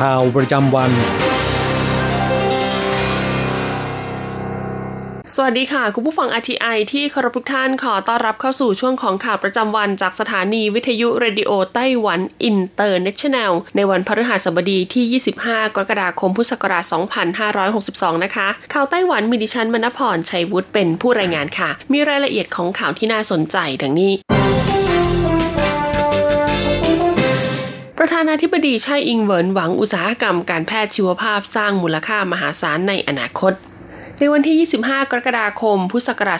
[0.00, 0.90] ข่าวประจำวัน
[5.34, 16.84] สวัสดีค่ะ คุณผู้ฟัง RTI ที่เคารพทุกท่านขอต้อนรับเข้าสู่ช่วงของข่าวประจำวันจากสถานีวิทยุ Radio Taiwan International ในวันพฤหัสบดีที่ 25 กรกฎาคมพุทธศักราช
[17.54, 24.35] 2562 นะคะ ข่าวไต้หวันมีดิฉันมณพรชัยวุฒิเป็นผู้รายงานค่ะ มีรายละเอียดของข่าวที่น่าสนใจดังนี้
[28.08, 33.52] ประธานาธิบดีไช่อิงเหวินหวังอุตสาหกรรมการแพทย์ชีวภาพสร้างมูลค่ามหาศาลในอนาคต
[34.20, 36.38] ในวันที่ 25 กรกฎาคม พุทธศักราช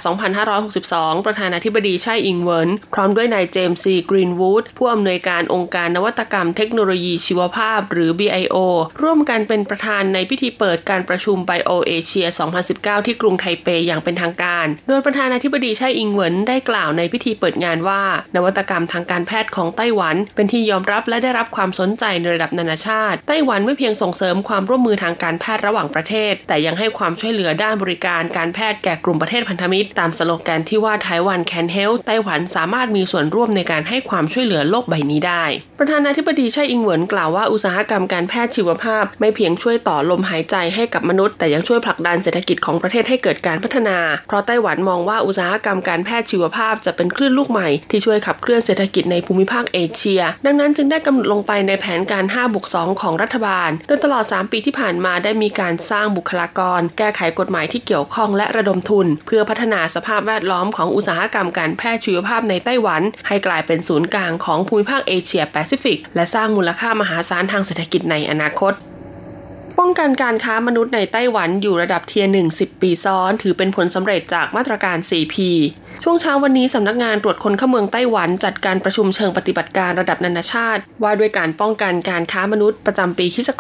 [0.63, 8.57] 2562 ประธานาธิบดีไช่อิงเวินพร้อมด้วยนายเจมส์ซีกรีนวูดผู้อำนวยการองค์การนวัตกรรมเทคโนโลยีชีวภาพหรือ BIO
[9.03, 12.27] ร่วมกันเป็นประธานในพิธีเปิดการประชุม Bio Asia
[12.67, 18.03] 2019 ที่กรุงไทเปอย่างเป็นทางการ โดยประธานาธิบดีไช่อิงเวินได้กล่าวในพิธีเปิดงานว่า
[18.37, 35.45] นวัตกรรมทางการแพทย์ของไต้หวัน เป็นที่ยอมรับและได้รับความสนใจในระดับนานาชาติ ไต้หวันไม่เพียงส่งเสริมความร่วมมือทางการแพทย์ระหว่างประเทศ แต่ยังให้ความช่วยเหลือด้านบริการการแพทย์แก่กลุ่มประเทศพันธมิตร ตามสโลแกนที่ว่าไต้หวันแคนเฮลไต้หวันสามารถมีส่วนร่วมในการให้ความช่วยเหลือโลกใบนี้ได้
[35.79, 68.75] ประธานาธิบดีไช่อิงเหวินกล่าวว่าอุตสาหกรรมการแพทย์ชีวภาพ ไม่เพียงช่วยต่อลมหายใจให้กับมนุษย์ แต่ยังช่วยผลักดันเศรษฐกิจของประเทศให้เกิดการพัฒนา เพราะไต้หวันมองว่าอุตสาหกรรมการแพทย์ชีวภาพจะเป็นคลื่นลูกใหม่ที่ช่วยขับเคลื่อนเศรษฐกิจในภูมิภาคเอเชีย ดังนั้นจึงได้กำหนดลงไปในแผนการ5บุก2ของรัฐบาล โดยตลอด 3 ปีที่ผ่านมาได้มีการสร้างบุคลากร แก้ไขกฎหมายที่เกี่ยวข้องและระดมทุน เพื่อพัฒนาสภาพแวดล้อมของอุตสาหกรรมการแพทย์ชีวภาพในไต้หวัน ให้กลายเป็นศูนย์กลางของภูมิภาคเอเชียแปซิฟิก และสร้างมูลค่ามหาศาลทางเศรษฐกิจในอนาคต
[69.79, 75.37] ป้องกันการค้ามนุษย์ในไต้หวันอยู่ระดับ Tier หนึ่ง10 ปีซ้อน ถือเป็นผลสำเร็จจากมาตรการ 4P
[76.05, 83.51] ช่วงเช้าวันนี้สำนักงานตรวจคนเข้าเมืองไต้หวันจัดการประชุมเชิงปฏิบัติการระดับนานาชาติ ว่าด้วยการป้องกันการค้ามนุษย์ประจำปีคศ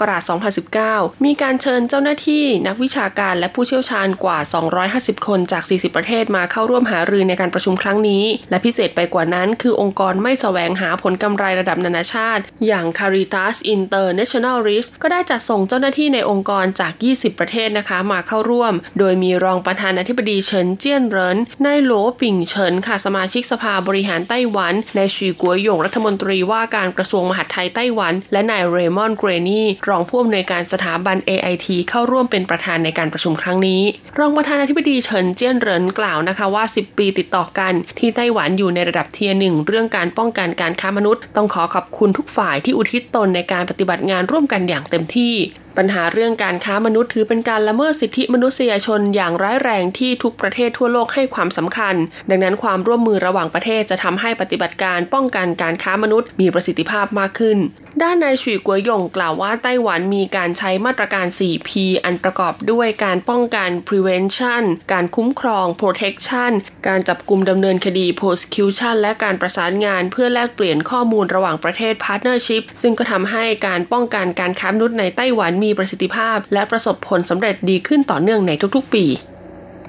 [0.72, 4.38] 2019 มีการเชิญเจ้าหน้าที่นักวิชาการและผู้เชี่ยวชาญกว่า
[4.82, 21.36] 250 คนจาก 40 ประเทศมาเข้าร่วมหารือในการประชุมครั้งนี้ และพิเศษไปกว่านั้นคือองค์กรไม่แสวงหาผลกำไรระดับนานาชาติ อย่าง Caritas Internationalis ก็ได้จัดส่งเจ้าหน้าที่ในองค์กรจาก 20 ประเทศนะคะมาเข้าร่วม โดยมีรองประธานาธิบดีเฉินเจี้ยนเหริน
[21.66, 33.82] นายโหลปิงเฉินค่ะสมาชิกสภาบริหารไต้หวันนายชีกัวหยงรัฐมนตรีว่าการกระทรวงมหาดไทยไต้หวัน และนาย Raymond Greene รองผู้อำนวยการสถาบัน AIT เข้าร่วมเป็นประธานในการประชุมครั้งนี้
[34.18, 45.34] รองประธานาธิบดีเฉินเจี้ยนเหรินกล่าวนะคะว่า 10 ปีติดต่อกัน ที่ไต้หวันอยู่ในระดับ Tier หนึ่งเรื่องการป้องกันการค้ามนุษย์ ต้องขอขอบคุณทุกฝ่ายที่อุทิศตนในการปฏิบัติงานร่วมกันอย่างเต็มที่
[45.78, 51.94] ปัญหาเรื่องการค้ามนุษย์ถือเป็นการละเมิดสิทธิมนุษยชนอย่างร้ายแรงที่ทุกประเทศทั่วโลกให้ความสำคัญ
[52.30, 57.58] ดังนั้นความร่วมมือระหว่างประเทศจะทำให้ปฏิบัติการป้องกันการค้ามนุษย์มีประสิทธิภาพมากขึ้น
[58.02, 61.70] ด้านนายฉุยกัวหยงกล่าวว่าไต้หวันมีการใช้มาตรการ 4P
[62.04, 64.62] อันประกอบด้วยการป้องกัน prevention
[64.92, 66.52] การคุ้มครอง protection
[66.88, 79.06] การจับกลุ่มดำเนินคดี prosecution และการประสานงานเพื่อแลกเปลี่ยนข้อมูลระหว่างประเทศ partnership ซึ่งก็ทำให้การป้องกันการค้ามนุษย์ในไต้หวันมีประสิทธิภาพ และประสบผลสำเร็จดีขึ้นต่อเนื่องในทุกๆ ปี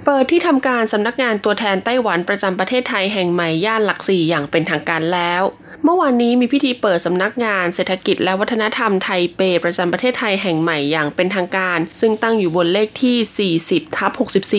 [0.05, 5.43] เปิดที่ทำการสำนักงานตัวแทนไต้หวันประจำประเทศไทยแห่งใหม่ย่านหลักสี่อย่างเป็นทางการแล้ว
[5.89, 14.11] เมื่อวานนี้มีพิธีเปิดสำนักงานเศรษฐกิจและวัฒนธรรมไทยเปประจำประเทศไทยแห่งใหม่อย่างเป็นทางการ ซึ่งตั้งอยู่บนเลขที่ 40 ทับ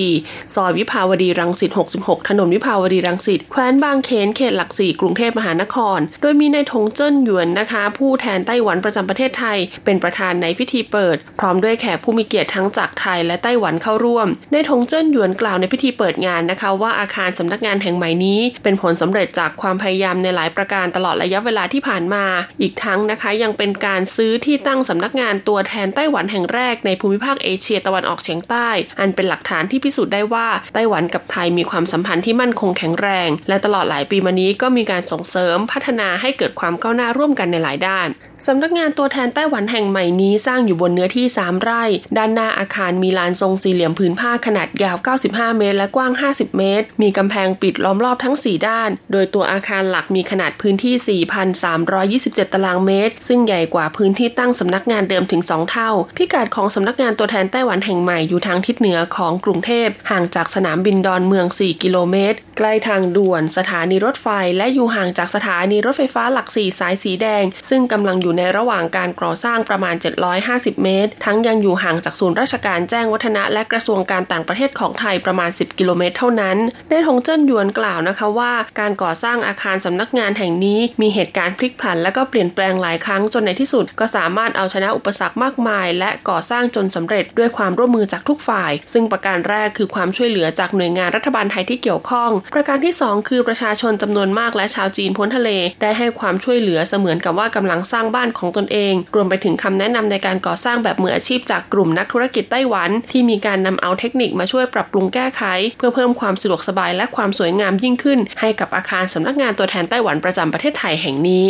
[0.02, 1.70] 64 ซอยวิภาวดีรังสิต
[2.00, 22.24] 66 ถนนวิภาวดีรังสิตแคว้นบางเขนเขตหลักสี่กรุงเทพมหานคร โดยมีนายทงเจิ้นหยวนนะคะ ผู้แทนไต้หวันประจำประเทศไทย เป็นประธานในพิธีเปิด พร้อมด้วยแขกผู้มีเกียรติทั้งจากไทยและไต้หวันเข้าร่วมนายทงเจิ้นหยวนกล่าวในพิธีเปิดงานนะคะ ว่าอาคารสำนักงานแห่งใหม่นี้ เป็นผลสำเร็จจากความพยายามในหลายประการตลอดระยะเวลาที่ผ่านมา
[22.60, 28.68] อีกทั้งนะคะยังเป็นการซื้อที่ตั้งสำนักงานตัวแทนไต้หวันแห่งแรกในภูมิภาคเอเชียตะวันออกเฉียงใต้
[29.00, 38.08] อันเป็นหลักฐานที่พิสูจน์ได้ว่าไต้หวันกับไทยมีความสัมพันธ์ที่มั่นคงแข็งแรง และตลอดหลายปีมานี้ก็มีการส่งเสริมพัฒนาให้เกิดความก้าวหน้าร่วมกันในหลายด้าน
[38.46, 41.84] สำนักงานตัวแทนไต้หวันแห่งใหม่นี้สร้างอยู่บนเนื้อที่ 3 ไร่
[42.16, 44.96] ด้านหน้าอาคารมีลานทรงสี่เหลี่ยมผืนผ้าขนาดยาว
[45.28, 61.46] 95 เมตร และกว้าง 50 เมตร มีกำแพงปิดล้อมรอบทั้ง 4 ด้าน โดยตัวอาคารหลักมีขนาดพื้นที่4,327 ตารางเมตร ซึ่งใหญ่กว่าพื้นที่ตั้งสำนักงานเดิมถึง 2 เท่า พิกัดของสำนักงานตัวแทนไต้หวันแห่งใหม่อยู่ทางทิศเหนือของกรุงเทพ ห่างจากสนามบินดอนเมือง
[61.64, 69.94] 4 กิโลเมตร ใกล้ทางด่วนสถานีรถไฟ และอยู่ห่างจากสถานีรถไฟฟ้าหลัก 4 สายสีแดง ซึ่งกำลังอยู่ในระหว่างการก่อสร้างประมาณ
[70.38, 76.56] 750 เมตร ทั้งยังอยู่ห่างจากศูนย์ราชการแจ้งวัฒนะและกระทรวงการต่างประเทศของไทยประมาณ 10 กิโลเมตร เท่านั้น
[76.90, 95.50] นายทงเจิ้นหยวนกล่าวนะคะว่า การก่อสร้างอาคารสำนักงานแห่งนี้มีเหตุการณ์พลิกผันและก็เปลี่ยนแปลงหลายครั้งจนในที่สุด ก็สามารถเอาชนะอุปสรรคมากมาย และก่อสร้างจนสำเร็จด้วยความร่วมมือจากทุกฝ่าย ซึ่งประการแรกคือความช่วยเหลือจากหน่วยงานรัฐบาลไทยที่เกี่ยวข้อง ประการที่ 2 คือประชาชนจำนวนมากและชาวจีนพ้นทะเล
[95.82, 105.42] ได้ให้ความช่วยเหลือเสมือนกับว่ากำลังสร้างบ้านของตนเอง รวมไปถึงคำแนะนำในการก่อสร้างแบบมืออาชีพจากกลุ่มนักธุรกิจไต้หวัน ที่มีการนำเอาเทคนิคมาช่วยปรับปรุงแก้ไข
[105.78, 111.46] เพื่อเพิ่มความสะดวกสบายและความสวยงามยิ่งขึ้น ให้กับอาคารสำนักงานตัวแทนไต้หวันประจำประเทศไทยแห่งนี้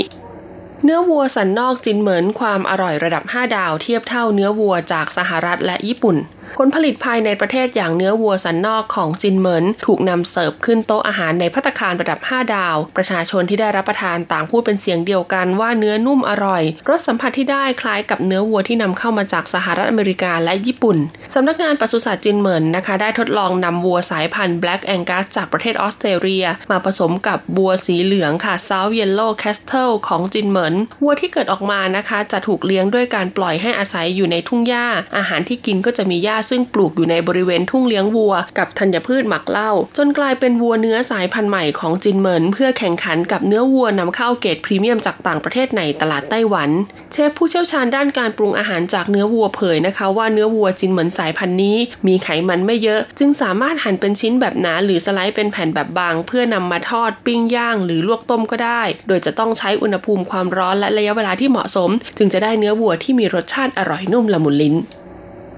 [0.82, 6.16] เนื้อวัวสันนอกจินเหมินความอร่อยระดับ 5 ดาวเทียบเท่าเนื้อวัวจากสหรัฐและญี่ปุ่น
[6.56, 20.98] ผลผลิตภายในประเทศอย่างเนื้อวัวสันนอกของจินเหมินถูกนำเสิร์ฟขึ้นโต๊ะอาหารในพัตคารระดับ 5 ดาว ประชาชนที่ได้รับประทานต่างพูดเป็นเสียงเดียวกันว่าเนื้อนุ่มอร่อย รสสัมผัสที่ได้คล้ายกับเนื้อวัวที่นำเข้ามาจากสหรัฐอเมริกาและญี่ปุ่น
[21.34, 34.86] สำนักงานปศุสัตว์จินเหมินนะคะ ได้ทดลองนำวัวสายพันธุ์ Black Angus จากประเทศออสเตรเลีย มาผสมกับวัวสีเหลืองค่ะ South Yellow Castle ของจินเหมินวัวที่เกิดออกมานะคะ จะถูกเลี้ยงด้วยการปล่อยให้อาศัยอยู่ในทุ่งหญ้า
[35.16, 46.70] อาหารที่กินก็จะมีหญ้าซึ่งปลูกอยู่ในบริเวณทุ่งเลี้ยงวัว กับธัญพืชหมักเหล้าจนกลายเป็นวัวเนื้อสายพันธุ์ใหม่ของจินเหมินเพื่อแข่งขันกับเนื้อวัวนำเข้าเกรดพรีเมียมจากต่างประเทศในตลาดไต้หวัน
[47.12, 51.76] เชฟผู้เชี่ยวชาญด้านการปรุงอาหารจากเนื้อวัวเผยนะคะ ว่าเนื้อวัวจินเหมินสายพันธุ์นี้
[52.06, 64.76] มีไขมันไม่เยอะ จึงสามารถหั่นเป็นชิ้นแบบหนาหรือสไลด์เป็นแผ่นแบบบาง เพื่อนำมาทอดปิ้งย่าง หรือลวกต้มก็ได้ โดยจะต้องใช้อุณหภูมิความร้อนและระยะเวลาที่เหมาะสม จึงจะได้เนื้อวัวที่มีรสชาติอร่อยนุ่มละมุนลิ้น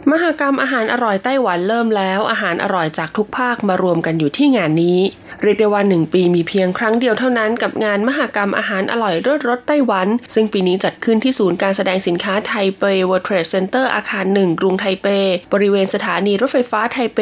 [0.08, 4.98] มหกรรมอาหารอร่อยไต้หวันเริ่มแล้ว อาหารอร่อยจากทุกภาคมารวมกันอยู่ที่งานนี้
[5.42, 15.06] เรียกได้ว่าหนึ่งปีมีเพียงครั้งเดียวเท่านั้นกับงานมหกรรมอาหารอร่อยรสรสไต้หวัน ซึ่งปีนี้จัดขึ้นที่ศูนย์การแสดงสินค้าไทเป World Trade Center อาคารหนึ่งกรุงไทเป
[15.52, 17.20] บริเวณสถานีรถไฟฟ้าไทเป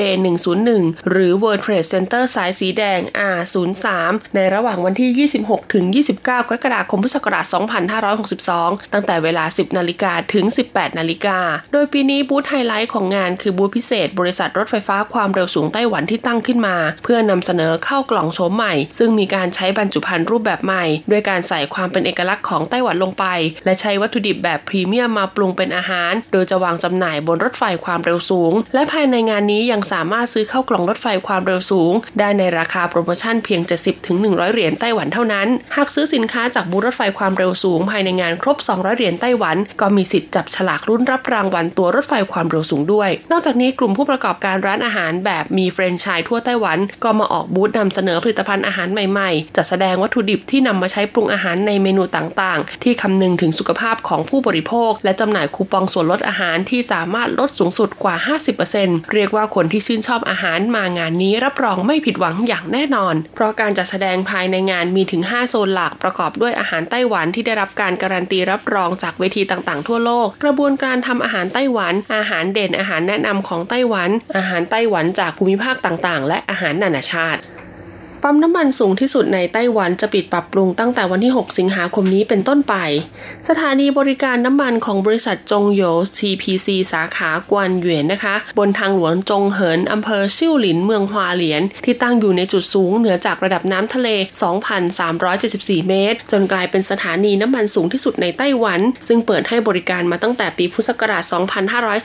[0.54, 3.00] 101 หรือ World Trade Center สายสีแดง
[3.36, 3.86] R03
[4.34, 7.46] ในระหว่างวันที่ 26 ถึง 29 กรกฎาคมพุทธศักราช
[8.18, 11.38] 2562 ตั้งแต่เวลา 10 นาฬิกาถึง 18 นาฬิกา
[11.72, 23.24] โดยปีนี้บูธไฮไลท์ของงานคือบูธพิเศษ บริษัทรถไฟฟ้าความเร็วสูงไต้หวันที่ตั้งขึ้นมา เพื่อนำเสนอเข้ากล่องโฉมใหม่ ซึ่งมีการใช้บรรจุภัณฑ์รูปแบบใหม่ ด้วยการใส่ความเป็นเอกลักษณ์ของไต้หวันลงไป
[23.64, 33.60] และใช้วัตถุดิบแบบพรีเมียมมาปรุงเป็นอาหาร โดยจะวางจำหน่ายบนรถไฟความเร็วสูง และภายในงานนี้ยังสามารถซื้อเข้ากล่องรถไฟความเร็วสูง ได้ในราคาโปรโมชั่นเพียง
[34.06, 58.16] 70-100 เหรียญไต้หวันเท่านั้น หากซื้อสินค้าจากบูธรถไฟความเร็วสูง ภายในงานครบ 200 เหรียญไต้หวัน ก็มีสิทธิ์จับฉลากรุ่นรับรางวัลตัวรถไฟความเร็วสูงด้วย นอกจากนี้กลุ่มผู้ประกอบการร้านอาหารแบบมีแฟรนไชส์ทั่วไต้หวัน ก็มาออกบูธนำเสนอผลิตภัณฑ์อาหารใหม่ๆ จัดแสดงวัตถุดิบที่นำมาใช้ปรุงอาหารในเมนูต่างๆ ที่คำนึงถึงสุขภาพของผู้บริโภค และจำหน่ายคูปองส่วนลดอาหารที่สามารถลดสูงสุดกว่า
[58.64, 77.40] 50%เรียกว่าคนที่ชื่นชอบอาหารมางานนี้รับรองไม่ผิดหวังอย่างแน่นอน เพราะการจัดแสดงภายในงานมีถึง 5 โซนหลักประกอบด้วยอาหารไต้หวันที่ได้รับการการันตีรับรองจากเวทีต่างๆ ทั่วโลก กระบวนการทำอาหารไต้หวัน อาหารเด่นอาหารแนะนำของไต้หวัน อาหารไต้หวันจากภูมิภาคต่างๆ และอาหารนานาชาติ
[78.22, 82.74] ปั๊มน้ำมันสูงที่สุดในไต้หวันจะปิดปรับปรุงตั้งแต่วันที่ 6 สิงหาคมนี้เป็นต้นไป
[83.48, 85.82] สถานีบริการน้ำมันของบริษัทจงโย
[86.18, 94.08] CPC สาขากวนเหวียนนะคะ บนทางหลวงจงเหินอำเภอชิ่วหลินเมืองฮวาเหลียน ที่ตั้งอยู่ในจุดสูงเหนือจากระดับน้ำทะเล
[95.18, 101.22] 2,374 เมตร จนกลายเป็นสถานีน้ำมันสูงที่สุดในไต้หวัน ซึ่งเปิดให้บริการมาตั้งแต่ปีพุทธศักราช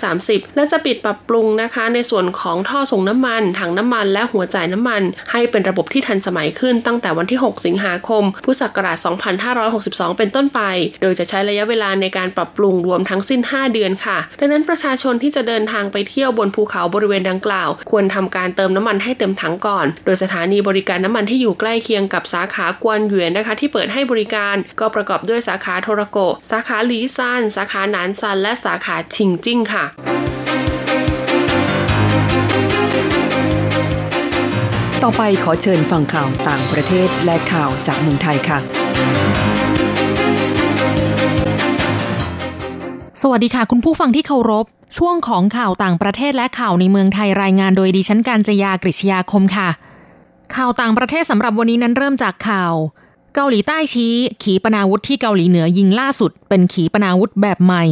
[0.07, 5.01] 2530 และจะปิดปรับปรุงนะคะ ในส่วนของท่อส่งน้ำมันถังน้ำมันและหัวจ่ายน้ำมัน
[5.31, 8.97] ให้เป็นระบบที่ทันสมัยขึ้นตั้งแต่วันที่ 6 สิงหาคม พุทธศักราช
[9.57, 10.61] 2562 เป็นต้นไป
[11.01, 26.17] โดยจะใช้ระยะเวลาในการปรับปรุงรวมทั้งสิ้น 5 เดือนค่ะ ดังนั้นประชาชนที่จะเดินทางไปเที่ยวบนภูเขาบริเวณดังกล่าว ควรทำการเติมน้ำมันให้เต็มถังก่อน โดยสถานีบริการน้ำมันที่อยู่ใกล้เคียงกับสาขากวนเหยนนะคะ ที่เปิดให้บริการก็ประกอบด้วยสาขาโทรโก
[26.51, 29.85] สาขาหลีซาน สาขาหนานซัน และสาขาชิงจิ้งค่ะ
[35.03, 38.59] ต่อไปขอเชิญฟังข่าวต่างประเทศและข่าวจากเมืองไทยค่ะ
[43.21, 44.65] สวัสดีค่ะ คุณผู้ฟังที่เคารพ
[44.97, 49.69] ช่วงของข่าวต่างประเทศและข่าวในเมืองไทยรายงานโดยดิฉันการจยากริชยาคมค่ะ
[50.55, 52.73] ข่าวต่างประเทศสำหรับวันนี้นั้นเริ่มจากข่าว
[53.35, 57.83] เกาหลีใต้ชี้ ขีปนาวุธที่เกาหลีเหนือยิงล่าสุด เป็นขีปนาวุธแบบใหม่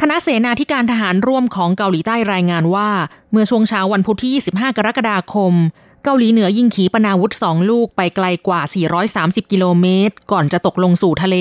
[0.00, 2.90] คณะเสนาธิการทหารร่วมของเกาหลีใต้รายงานว่า
[3.32, 5.52] เมื่อช่วงเช้าวันพุธที่ 25 กรกฎาคม
[6.04, 8.60] เกาหลีเหนือยิงขีปนาวุธสองลูกไปไกลกว่า
[9.06, 11.36] 430 กิโลเมตร ก่อนจะตกลงสู่ทะเล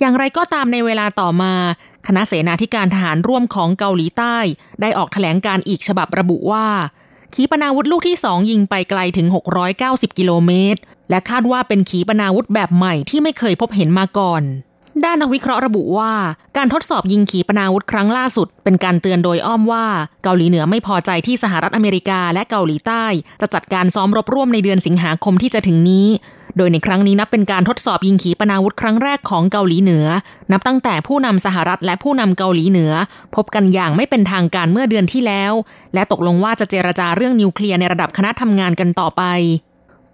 [0.00, 1.54] อย่างไรก็ตามในเวลาต่อมา
[2.06, 4.36] คณะเสนาธิการทหารร่วมของเกาหลีใต้
[4.80, 6.66] ได้ออกแถลงการอีกฉบับระบุว่า
[7.34, 9.26] ขีปนาวุธลูกที่สองยิงไปไกลถึง
[9.72, 10.80] 690 กิโลเมตร
[11.10, 14.42] และคาดว่าเป็นขีปนาวุธแบบใหม่ที่ไม่เคยพบเห็นมาก่อน
[15.04, 16.12] ด้านนักวิเคราะห์ระบุว่า
[16.56, 19.86] การทดสอบยิงขีปนาวุธครั้งล่าสุด เป็นการเตือนโดยอ้อมว่า
[20.24, 23.04] เกาหลีเหนือไม่พอใจที่สหรัฐอเมริกาและเกาหลีใต้
[23.40, 26.06] จะจัดการซ้อมรบร่วมในเดือนสิงหาคมที่จะถึงนี้
[26.56, 30.06] โดยในครั้งนี้นับเป็นการทดสอบยิงขีปนาวุธครั้งแรกของเกาหลีเหนือ
[30.52, 32.92] นับตั้งแต่ผู้นำสหรัฐและผู้นำเกาหลีเหนือ
[33.34, 35.52] พบกันอย่างไม่เป็นทางการเมื่อเดือนที่แล้ว
[35.94, 39.22] และตกลงว่าจะเจรจาเรื่องนิวเคลียร์ในระดับคณะทำงานกันต่อไป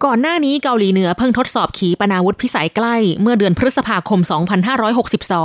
[0.05, 4.21] ก่อนหน้านี้เกาหลีเหนือเพิ่งทดสอบขีปนาวุธพิสัยใกล้เมื่อเดือนพฤษภาคม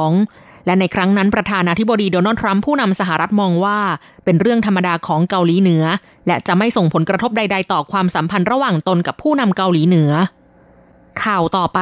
[0.09, 3.79] 2562 และในครั้งนั้นประธานาธิบดีโดนัลด์ทรัมป์ผู้นำสหรัฐมองว่า
[4.23, 5.83] เป็นเรื่องธรรมดาของเกาหลีเหนือ
[6.27, 10.11] และจะไม่ส่งผลกระทบใด ๆ ต่อความสัมพันธ์ระหว่างตนกับผู้นำเกาหลีเหนือ
[11.23, 11.79] ข่าวต่อไป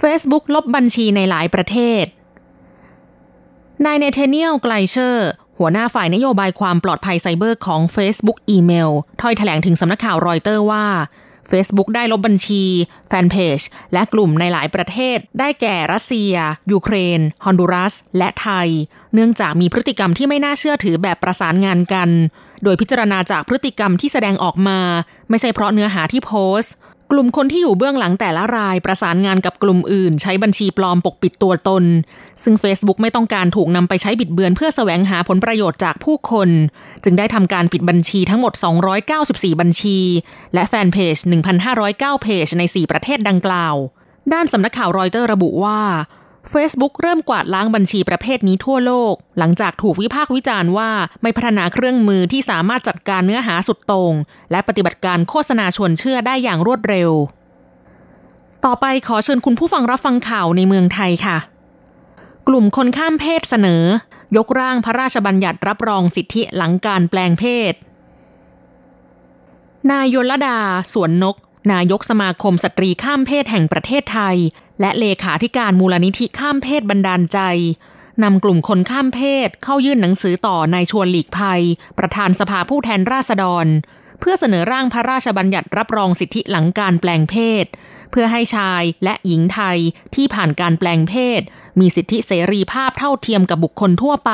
[0.00, 2.04] Facebook ลบบัญชีในหลายประเทศ
[3.84, 10.86] นาย Nathaniel Gleicher หัวหน้าฝ่ายนโยบายความปลอดภัยไซเบอร์ของ Facebook อีเมลถ้อยแถลงถึงสำนักข่าวรอยเตอร์ว่า
[11.50, 12.62] Facebook ได้ลบบัญชี
[13.08, 13.58] แฟนเพจ
[13.92, 16.34] และกลุ่มในหลายประเทศ ได้แก่รัสเซีย
[16.72, 18.68] ยูเครน ฮอนดูรัส และไทย
[19.14, 22.08] เนื่องจากมีพฤติกรรมที่ไม่น่าเชื่อถือแบบประสานงานกัน
[22.64, 24.80] โดยพิจารณาจากพฤติกรรมที่แสดงออกมา
[25.30, 26.74] ไม่ใช่เพราะเนื้อหาที่โพสต์
[27.12, 31.84] กลุ่มคนที่อยู่เบื้องหลังแต่ละรายประสานงานกับกลุ่มอื่น ใช้บัญชีปลอมปกปิดตัวตน
[32.42, 36.48] ซึ่ง Facebook ไม่ต้องการถูกนำไปใช้บิดเบือนเพื่อแสวงหาผลประโยชน์จากผู้คน
[37.04, 38.52] จึงได้ทำการปิดบัญชีทั้งหมด
[39.06, 39.98] 294 บัญชี
[40.54, 41.16] และแฟนเพจ
[41.70, 43.74] 1,509 เพจใน 4 ประเทศดังกล่าว
[44.32, 45.80] ด้านสำนักข่าวรอยเตอร์ระบุว่า
[46.52, 50.90] Facebook เริ่มกวาดล้างบัญชีประเภทนี้ทั่วโลก หลังจากถูกวิพากษ์วิจารณ์ว่า
[51.22, 54.12] ไม่พัฒนาเครื่องมือที่สามารถจัดการเนื้อหาสุดต่ง
[54.50, 57.10] และปฏิบัติการโฆษณาชวนเชื่อได้อย่างรวดเร็ว
[58.64, 61.38] ต่อไปขอเชิญคุณผู้ฟังรับฟังข่าวในเมืองไทยค่ะ
[62.48, 63.82] กลุ่มคนข้ามเพศเสนอ
[64.36, 67.74] ยกร่างพระราชบัญญัติรับรองสิทธิหลังการแปลงเพศ
[69.90, 70.58] นายยลดา
[70.92, 71.36] สวนนก
[71.72, 74.36] นายกสมาคมสตรีข้ามเพศแห่งประเทศไทย
[74.80, 77.38] และเลขาธิการมูลนิธิข้ามเพศบันดาลใจ
[78.22, 81.62] นำกลุ่มคนข้ามเพศเข้ายื่นหนังสือต่อนายชวนหลีกภัย
[81.98, 83.66] ประธานสภาผู้แทนราษฎร
[84.20, 87.64] เพื่อเสนอร่างพระราชบัญญัติรับรองสิทธิหลังการแปลงเพศ
[88.10, 89.78] เพื่อให้ชายและหญิงไทย
[90.14, 91.40] ที่ผ่านการแปลงเพศ
[91.80, 94.32] มีสิทธิเสรีภาพเท่าเทียมกับบุคคลทั่วไป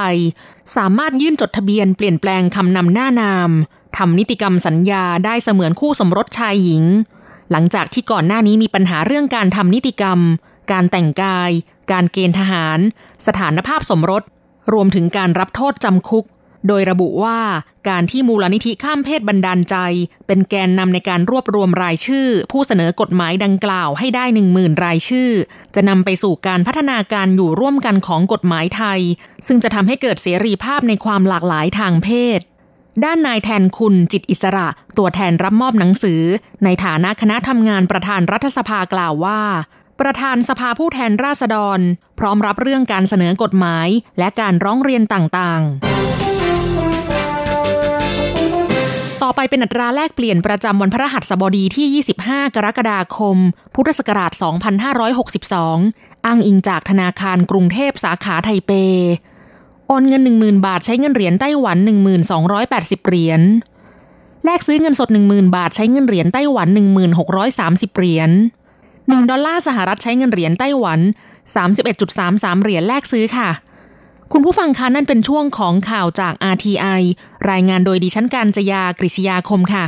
[0.76, 3.50] สามารถยื่นจดทะเบียนเปลี่ยนแปลงคำนำหน้านาม
[3.96, 6.84] ทำนิติกรรมสัญญาได้เสมือนคู่สมรสชายหญิง
[7.52, 10.20] หลังจากที่ก่อนหน้านี้มีปัญหาเรื่องการทำนิติกรรม
[10.72, 11.50] การแต่งกาย
[11.92, 12.78] การเกณฑ์ทหาร
[13.26, 14.22] สถานภาพสมรส
[14.72, 16.26] รวมถึงการรับโทษจำคุก
[16.68, 17.40] โดยระบุว่า
[17.88, 19.76] การที่มูลนิธิข้ามเพศบันดาลใจ
[20.26, 25.30] เป็นแกนนำในการรวบรวมรายชื่อ ผู้เสนอกฎหมายดังกล่าวให้ได้หนึ่งหมื่นรายชื่อ
[25.74, 29.00] จะนำไปสู่การพัฒนาการอยู่ร่วมกันของกฎหมายไทย
[29.46, 32.40] ซึ่งจะทำให้เกิดเสรีภาพในความหลากหลายทางเพศ
[33.04, 34.68] ด้านนายแทนคุณจิตอิสระ
[34.98, 36.22] ตัวแทนรับมอบหนังสือ
[36.64, 39.40] ในฐานะคณะทำงานประธานรัฐสภากล่าวว่า
[40.00, 41.78] ประธานสภาผู้แทนราษฎร
[42.18, 45.72] พร้อมรับเรื่องการเสนอกฎหมายและการร้องเรียนต่างๆ
[49.22, 53.36] ต่อไปเป็นอัตราแลกเปลี่ยนประจำวันพระหัสบดีที่ 25 กรกฎาคม
[53.74, 54.32] พุทธศักราช
[55.28, 58.72] 2562 อ้างอิงจากธนาคารกรุงเทพสาขาไทเป
[59.86, 61.78] โอนเงิน 10,000 บาทใช้เงินเหรียญไต้หวัน
[62.42, 63.40] 1280 เหรียญ
[64.44, 66.68] แลกซื้อเงินสด 10,000 บาทใช้เงินเหรียญไต้หวัน
[67.32, 68.30] 1630 เหรียญ
[68.80, 71.00] 1 ดอลลาร์สหรัฐใช้เงินเหรียญไต้หวัน
[71.60, 73.48] 31.33 เหรียญแลกซื้อค่ะ
[74.32, 77.02] คุณผู้ฟังคะนั่นเป็นช่วงของข่าวจาก RTI
[77.50, 79.84] รายงานโดยดิฉันการจยากริชยาคมค่ะ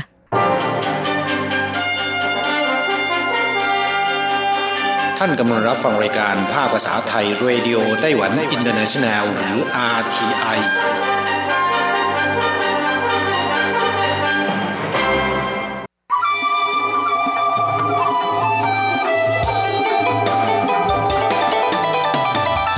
[5.23, 9.57] านกำลังรับฟังรายการภาคภาษาไทยเรดิโอไต้หวันอินเตอร์เนชันแนลหรือ
[9.97, 10.59] RTI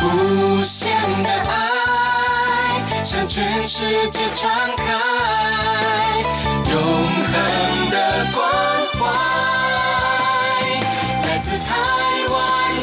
[0.03, 0.83] 无限
[1.23, 1.53] 的爱
[3.03, 4.45] 向全世界传
[4.77, 4.85] 开，
[6.71, 6.73] 永
[7.29, 7.33] 恒
[7.93, 7.95] 的
[8.35, 8.39] 关
[8.95, 8.99] 怀，
[11.25, 11.69] 来自台
[12.24, 12.24] 湾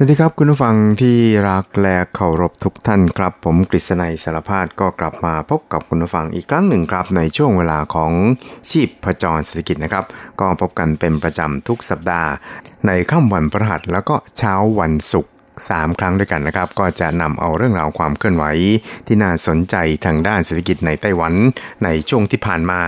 [0.00, 1.16] สวัสดีครับคุณผู้ฟังที่
[1.48, 8.12] รักและเคารพทุกท่านครับ ผมกฤษณัยสารพาดก็กลับมาพบกับคุณผู้ฟังอีกครั้งหนึ่งครับ ในช่วงเวลาของ
[8.70, 10.04] ชีพประจรเศรษฐกิจนะครับ
[10.40, 12.30] ก็พบกันเป็นประจำทุกสัปดาห์
[12.86, 15.32] ในค่ำวันพฤหัสแล้วก็เช้าวันศุกร์
[15.70, 18.44] สามครั้งด้วยกันนะครับ ก็จะนำเอาเรื่องราวความเคลื่อนไหว
[19.06, 21.34] ที่น่าสนใจทางด้านเศรษฐกิจในไต้หวัน
[21.84, 22.80] ในช่วงที่ผ่านมา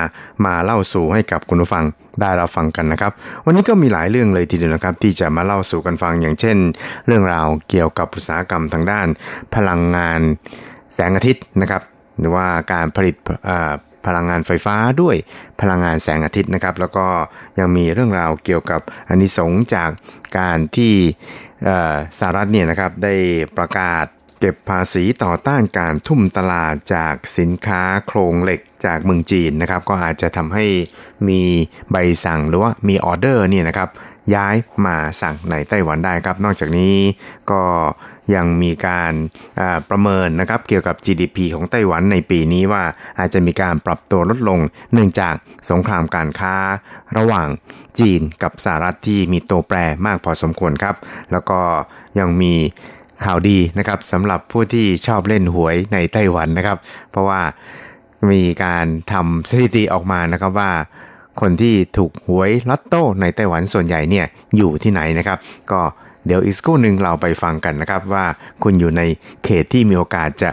[0.46, 1.84] มาเล่าสู่ให้กับคุณผู้ฟัง
[2.20, 3.12] ได้รับฟังกันนะครับ
[3.44, 6.56] วันนี้ก็มีหลายเรื่องเลยทีเดียวนะครับ ที่จะมาเล่าสู่กันฟังอย่างเช่น
[7.06, 9.06] เรื่องราวเกี่ยวกับอุตสาหกรรมทางด้าน
[9.54, 10.20] พลังงาน
[10.94, 11.82] แสงอาทิตย์นะครับ
[12.20, 13.14] หรือว่าการผลิต
[13.48, 13.72] อ่อ
[14.06, 15.16] พลังงานไฟฟ้าด้วย
[15.60, 17.06] พลังงานแสงอาทิตย์นะครับ แล้วก็
[17.58, 19.90] ยังมีเรื่องราวเกี่ยวกับอนนิสงส์จาก
[20.38, 20.94] การที่
[22.18, 23.14] สหรัฐเนี่ยนะครับได้
[23.58, 24.06] ประกาศ
[24.40, 30.66] เก็บภาษีต่อต้านการทุ่มตลาดจากสินค้าโครงเหล็กจากเมืองจีนนะครับ ก็อาจจะทำให้
[31.28, 31.42] มี
[31.90, 33.88] ใบสั่งหรือว่ามีออเดอร์เนี่ยนะครับ
[34.34, 36.96] ย้ายมาสั่งในไต้หวันได้ครับ นอกจากนี้
[37.50, 37.62] ก็
[38.34, 39.12] ยังมีการ
[39.90, 42.82] ประเมินนะครับเกี่ยวกับ GDP ของไต้หวันในปีนี้ว่า
[43.18, 44.60] อาจจะมีการปรับตัวลดลง
[44.92, 45.34] เนื่องจาก
[45.70, 46.54] สงครามการค้า
[47.16, 47.48] ระหว่าง
[47.98, 50.96] จีนกับสหรัฐที่มีตัวแปรมากพอสมควรครับ
[51.32, 51.60] แล้วก็
[52.18, 52.54] ยังมี
[53.24, 56.78] ข่าวดีนะครับสำหรับผู้ที่ชอบเล่นหวยในไต้หวันนะครับ
[57.10, 57.40] เพราะว่า
[58.30, 60.70] มีการทำสถิติออกมานะครับว่า
[61.40, 65.38] คนที่ถูกหวยลอตโต้ในไต้หวันส่วนใหญ่เนี่ยอยู่ที่ไหนนะครับ
[65.72, 65.80] ก็
[66.26, 68.24] เดี๋ยวอีกสักครู่หนึ่งเราไปฟังกันนะครับว่า
[68.62, 69.02] คุณอยู่ใน
[69.44, 70.50] เขตที่มีโอกาสจะ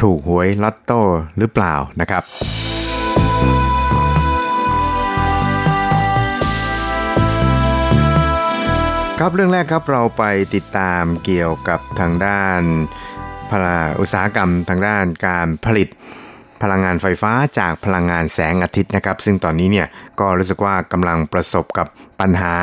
[0.00, 1.00] ถูกหวยลอตโต้
[1.38, 2.22] หรือเปล่านะครับ
[9.20, 10.24] ครับเรื่องแรกครับเราไป
[10.54, 12.60] ติดตามเกี่ยวกับทางด้าน
[13.50, 15.88] พลาอุตสาหกรรมทางด้านการผลิต
[16.62, 19.86] พลังงานไฟฟ้าจากพลังงานแสงอาทิตย์นะครับ ซึ่งตอนนี้เนี่ย
[20.20, 21.86] ก็รู้สึกว่ากำลังประสบกับ
[22.20, 22.56] ปัญหา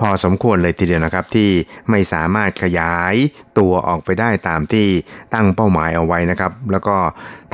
[0.00, 1.50] พอสมควรเลยทีเดียวนะครับ ที่
[1.90, 3.14] ไม่สามารถขยาย
[3.58, 4.86] ตัวออกไปได้ตามที่
[5.34, 6.96] ตั้งเป้าหมายเอาไว้นะครับ แล้วก็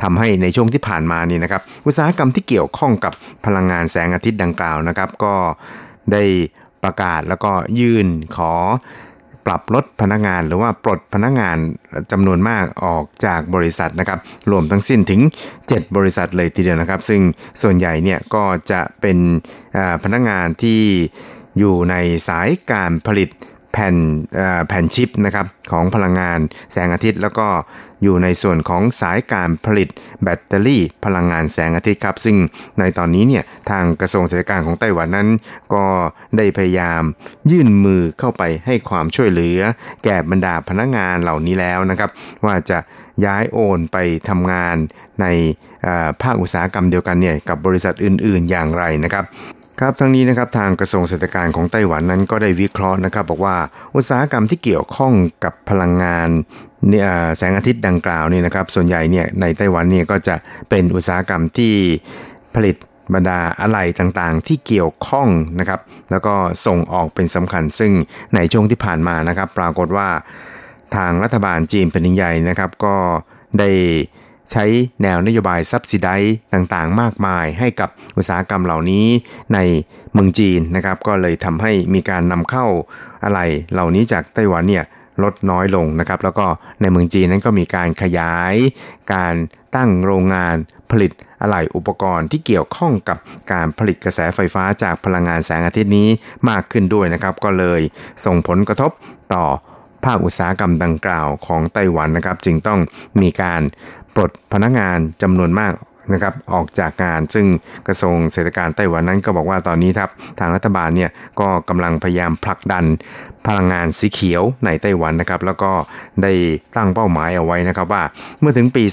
[0.01, 3.13] ทำให้ในช่วงที่ผ่านมานี่นะครับ อุตสาหกรรมที่เกี่ยวข้องกับ
[3.45, 5.33] พลังงานแสงอาทิตย์ดังกล่าวนะครับ ก็
[6.13, 6.23] ได้
[6.85, 8.53] ประกาศแล้วก็ยื่นขอ
[9.45, 11.57] ปรับลดพนักงานหรือว่าปลดพนักงาน
[12.11, 14.19] จำนวนมากออกจากบริษัทนะครับ
[14.51, 15.21] รวมทั้งสิ้นถึง
[15.59, 17.21] 7 บริษัทเลยทีเดียวนะครับ ซึ่ง
[17.61, 19.17] ส่วนใหญ่เนี่ยก็จะเป็น
[20.03, 20.81] พนักงานที่
[21.59, 21.95] อยู่ใน
[22.27, 23.29] สายการผลิต
[23.75, 23.95] แผ่น
[24.67, 26.39] แผ่นชิปนะครับของพลังงาน
[26.71, 27.47] แสงอาทิตย์ แล้วก็
[28.03, 29.89] อยู่ในส่วนของสายการผลิต
[30.23, 32.37] แบตเตอรี่พลังงานแสงอาทิตย์ครับซึ่ง
[32.79, 35.29] ในตอนนี้เนี่ยทางกระทรวงเศรษฐการของไต้หวันนั้น
[35.73, 35.85] ก็
[36.37, 37.01] ได้พยายาม
[37.51, 39.59] ยื่นมือเข้าไปให้ความช่วยเหลือ
[40.03, 42.09] แก่บรรดาพนักงานเหล่านี้แล้วนะครับ
[42.45, 42.77] ว่าจะ
[43.25, 43.97] ย้ายโอนไป
[44.29, 44.75] ทำงาน
[45.21, 45.25] ใน
[46.21, 49.25] ภาคอุตสาหกรรมเดียวกันเนี่ยกับบริษัทอื่น ๆ อย่างไรนะครับ
[49.81, 53.55] ครับทั้งนี้นะครับทางกระทรวงเศรษฐการของไต้หวันนั้นก็ได้วิเคราะห์นะครับ บอกว่า
[53.95, 56.29] อุตสาหกรรมที่เกี่ยวข้องกับพลังงาน
[56.89, 60.35] เนี่ยแสงอาทิตย์ดังกล่าวนี่นะครับ ส่วนใหญ่เนี่ยในไต้หวันเนี่ยก็จะ
[60.69, 61.73] เป็นอุตสาหกรรมที่
[62.55, 62.75] ผลิต
[63.13, 65.27] บรรดาอะไหล่ต่างๆ ที่เกี่ยวข้อง
[65.59, 65.79] นะครับ
[66.11, 66.33] แล้วก็
[66.65, 67.91] ส่งออกเป็นสำคัญ ซึ่ง
[68.35, 70.09] ในช่วงที่ผ่านมานะครับ ปรากฏว่า
[70.95, 72.95] ทางรัฐบาลจีนแผ่นดินใหญ่นะครับ ก็
[73.59, 73.69] ได้
[74.51, 74.65] ใช้
[75.01, 76.09] แนวนโยบายซับซิได
[76.53, 79.05] ต่างๆ มากมายให้กับอุตสาหกรรมเหล่านี้
[79.53, 79.59] ใน
[80.13, 82.65] เมืองจีนนะครับก็เลยทำให้มีการนำเข้า
[83.23, 83.39] อะไร
[83.73, 84.85] เหล่านี้จากไต้หวันเนี่ย
[85.23, 86.45] ลดน้อยลงนะครับแล้วก็
[86.81, 88.55] ในเมืองจีนนั้นก็มีการขยาย
[89.13, 89.35] การ
[89.75, 90.55] ตั้งโรงงาน
[90.91, 93.17] ผลิตอะไหล่อุปกรณ์ที่เกี่ยวข้องกับ
[93.51, 96.07] การผลิตกระแสไฟฟ้าจากพลังงานแสงอาทิตย์นี้
[96.49, 97.81] มากขึ้นด้วยนะครับ ก็เลย
[98.25, 98.91] ส่งผลกระทบ
[99.33, 99.45] ต่อ
[100.05, 102.79] ภาคอุตสาหกรรมดังกล่าวของไต้หวันนะครับ จึงต้อง
[103.21, 103.61] มีการ
[104.15, 105.73] ปลดพนักงานจำนวนมาก
[106.13, 107.45] นะครับออกจากงานซึ่ง
[107.87, 112.85] กระทรวงเศรษฐการไต้หวันนั้นก็บอกว่าตอนนี้ครับทางรัฐบาลเนี่ยก็กำลังพยายามผลักดัน
[113.47, 115.71] พลังงานสีเขียวในไต้หวันนะครับแล้วก็
[116.23, 116.31] ได้
[116.77, 118.03] ตั้งเป้าหมายเอาไว้นะครับว่า
[118.39, 118.83] เมื่อถึงปี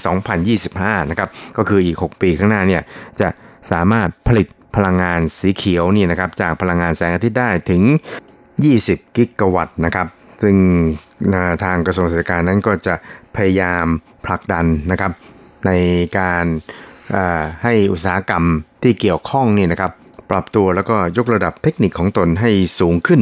[0.51, 2.81] 2025 นะครับก็คืออีก 6 ปีข้างหน้าเนี่ย
[3.21, 3.27] จะ
[3.71, 7.83] สามารถผลิตพลังงานสีเขียวนี่นะครับจากพลังงานแสงอาทิตย์ได้ถึง
[8.49, 10.07] 20 กิกะวัตต์นะครับ
[10.43, 10.55] ซึ่ง
[11.63, 12.95] ทางกระทรวงเศรษฐการนั้นก็จะ
[13.35, 13.85] พยายาม
[14.25, 15.11] ผลักดันนะครับ
[15.65, 15.71] ใน
[16.19, 16.45] การ
[17.63, 18.43] ให้อุตสาหกรรม
[18.83, 19.91] ที่เกี่ยวข้องนี่นะครับ
[20.31, 23.21] ปรับตัวแล้วก็ยกระดับเทคนิคของตนให้สูงขึ้น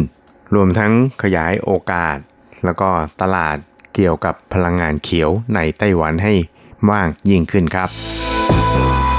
[0.55, 0.91] รวมทั้ง
[1.23, 2.17] ขยายโอกาส
[2.65, 2.89] แล้วก็
[3.21, 3.57] ตลาด
[3.95, 6.33] เกี่ยวกับพลังงานเขียวในไต้หวันให้
[6.91, 9.10] มากยิ่งขึ้นครับ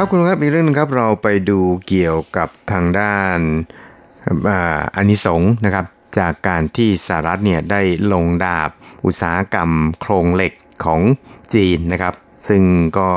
[0.00, 3.38] ครับคุณครับอีกเรื่องนึงครับเราไปดูเกี่ยวกับทางด้าน
[4.96, 5.86] อานิสงส์นะครับ
[6.18, 7.82] จากการที่สหรัฐเนี่ยได้
[8.12, 8.70] ลงดาบ
[9.04, 10.52] อุตสาหกรรมโครงเหล็ก
[10.84, 11.00] ของ
[11.54, 12.14] จีนนะครับ
[12.48, 12.62] ซึ่ง
[12.98, 13.08] ก็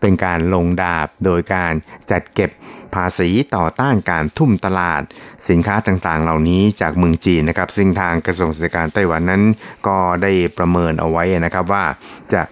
[0.00, 1.72] เป็นการลงดาบโดยการ
[2.10, 2.50] จัดเก็บ
[2.94, 5.02] ภาษีต่อต้านการทุ่มตลาด
[5.48, 9.42] สินค้าต่างๆ เหล่านี้จากเมืองจีนนะครับ ซึ่งทางกระทรวงเศรษฐการไต้หวันนั้น
[9.86, 11.84] ก็ได้ประเมินเอาไว้นะครับว่า
[12.32, 12.42] จะ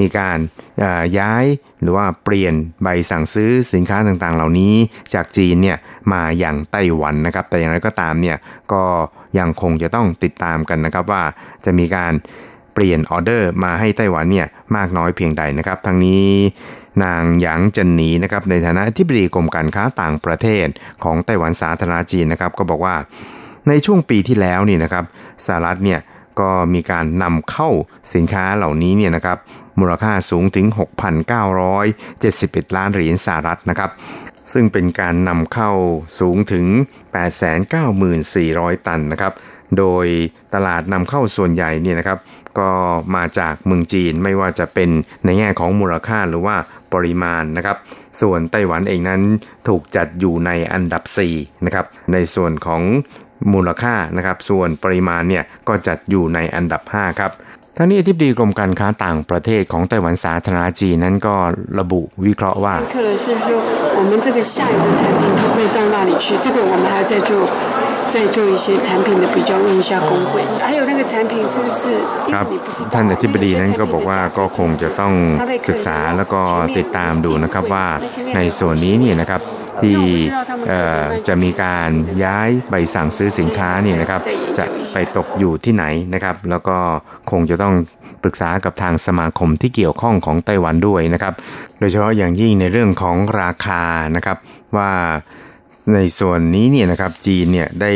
[0.00, 0.38] มีการ
[1.18, 1.44] ย้าย
[1.82, 4.74] หรือว่าเปลี่ยนใบสั่งซื้อสินค้าต่างๆ เหล่านี้
[5.14, 5.76] จากจีนเนี่ย
[6.12, 8.36] มาอย่างไต้หวันนะครับ แต่อย่างไรก็ตามเนี่ย
[8.72, 8.82] ก็
[9.38, 11.22] ยังคงจะต้องติดตามกันนะครับว่า
[11.64, 12.12] จะมีการ
[12.74, 16.26] เปลี่ยนออเดอร์มาให้ไต้หวันเนี่ยมากน้อยเพียงใดนะครับ ทั้งนี้
[17.04, 20.66] นางหยางจันหนีนะครับในฐานะที่ปรึกกรมการค้าต่างประเทศ
[21.04, 22.96] ของไต้หวันสาธารณจีนนะครับ ก็บอกว่า
[23.68, 25.04] ในช่วงปีที่แล้วนี่นะครับ
[25.46, 26.00] สหรัฐเนี่ย
[26.40, 27.68] ก็มีการนำเข้า
[28.14, 29.38] สินค้าเหล่านี้เนี่ยนะครับ
[29.80, 30.66] มูลค่าสูงถึง
[31.52, 33.90] 6,971 ล้านเหรียญสหรัฐนะครับ
[34.52, 35.72] ซึ่งเป็นการนำเข้า
[36.20, 36.66] สูงถึง
[37.76, 39.32] 894,000 ตันนะครับ
[39.78, 40.06] โดย
[40.54, 42.18] ตลาดนำเข้าส่วนใหญ่เนี่ยนะครับ
[42.58, 42.70] ก็
[43.16, 44.90] มาจากเมืองจีนไม่ว่าจะเป็น
[45.24, 46.56] ในแง่ของมูลค่าหรือว่า
[46.92, 47.76] ปริมาณนะครับ
[48.20, 49.22] ส่วนไต้หวันเองนั้น
[49.68, 51.02] ถูกจัดอยู่ในอันดับ
[51.34, 52.82] 4 นะครับ ในส่วนของ
[53.52, 57.32] มูลค่านะครับ ส่วนปริมาณเนี่ยก็จัดอยู่ในอันดับ 5 ครับ
[57.77, 61.35] ทั้งนี้อธิบดีกรมการค้าต่างประเทศของไต้หวันสาธารณจีนนั้นก็
[61.79, 63.47] ระบุวิเคราะห์ว่า客人是说
[63.99, 67.31] 我们这个下一个产品可不可以到那里去这个我们还要再做
[68.13, 70.31] 再做一些产品的比较问一下工会
[70.69, 71.81] 还有那个产品是不是
[72.33, 72.45] ครับ
[72.93, 75.13] ท่านอธิบดีนั้นก็บอกว่าก็คงจะต้อง
[75.69, 76.41] ศึกษาแล้วก็
[76.77, 77.85] ติดตามดูนะครับว่า
[78.35, 79.41] ในส่วนนี้เนี่ยนะครับ
[79.82, 79.98] ที่
[81.28, 81.90] จะมีการ
[82.24, 84.20] ย้ายใบสั่งซื้อสินค้าเนี่ยนะครับ
[84.58, 85.84] จะไปตกอยู่ที่ไหน
[86.14, 86.76] นะครับ แล้วก็
[87.30, 87.74] คงจะต้อง
[88.22, 91.34] ปรึกษากับทางสมาคมที่เกี่ยวข้องของไต้หวันด้วยนะครับ
[91.78, 93.82] โดยเฉพาะอย่างยิ่งในเรื่องของราคา
[94.16, 94.36] นะครับ
[94.76, 94.90] ว่า
[95.94, 97.92] ในส่วนนี้เนี่ยนะครับจีนเนี่ยได้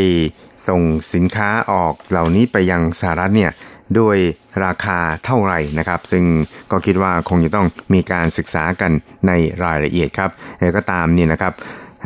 [0.68, 0.80] ส่ง
[1.14, 3.50] สินค้าออกเหล่านี้ไปยังสหรัฐเนี่ย
[3.98, 4.16] ด้วย
[4.64, 6.24] ราคาเท่าไหร่นะครับ ซึ่ง
[6.70, 8.92] ก็คิดว่าคงจะต้องมีการศึกษากัน
[9.26, 9.32] ใน
[9.64, 11.52] รายละเอียดครับแล้วก็ตามนี่นะครับ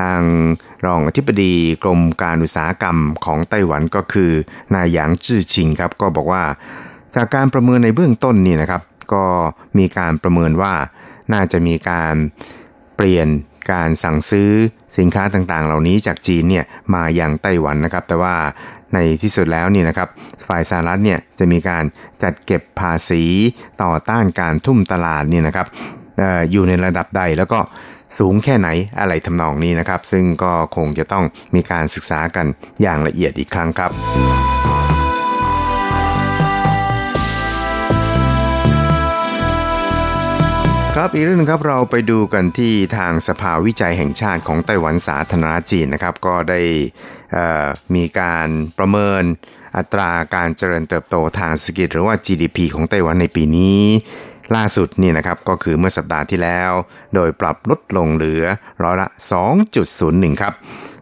[0.00, 0.20] ทาง
[0.86, 4.30] รองอธิบดีกรมการอุตสาหกรรมของไต้หวันก็คือ
[4.74, 6.42] นายหยางจื้อชิงครับ ก็บอกว่า
[7.14, 9.24] จากการประเมินในเบื้องต้นนี่นะครับ ก็
[9.78, 10.72] มีการประเมินว่า
[11.32, 12.14] น่าจะมีการ
[12.96, 13.28] เปลี่ยน
[13.72, 14.50] การสั่งซื้อ
[14.98, 16.64] สินค้าต่างๆ เหล่านี้จากจีนเนี่ย
[16.94, 18.34] มาอย่างไต้หวันนะครับ แต่ว่า
[18.94, 20.09] ในที่สุดแล้วนี่นะครับ
[20.48, 21.85] ฝ่ายสหรัฐเนี่ยจะมีการ
[22.22, 23.22] จัดเก็บภาษี
[23.83, 25.66] ต่อต้านการทุ่มตลาดนี่นะครับ
[26.20, 27.59] ออยู่ในระดับใดแล้วก็
[28.18, 28.68] สูงแค่ไหน
[29.00, 31.24] อะไรทำนองนี้นะครับ ซึ่งก็คงจะต้อง
[31.55, 32.46] มีการศึกษากัน
[32.83, 33.90] อย่างละเอียดอีกครั้งครับ
[40.98, 46.61] ครับอีกเรื่องนึงครับเราไปดูกันที่ทางสภาวิจัยแห่งชาติของไต้หวันสาธารณจีนนะครับ ก็ได้
[47.94, 49.22] มีการประเมิน
[49.76, 53.81] อัตราการเจริญเติบโตทางเศรษฐกิจหรือว่า GDP ของไต้หวันในปีนี้
[54.57, 56.70] ล่าสุดนี่นะครับก็คือเมื่อสัปดาห์ที่แล้ว
[57.14, 58.44] โดยปรับลดลงเหลือ
[58.83, 59.09] ร้อยละ
[59.74, 60.52] 2.01 ครับ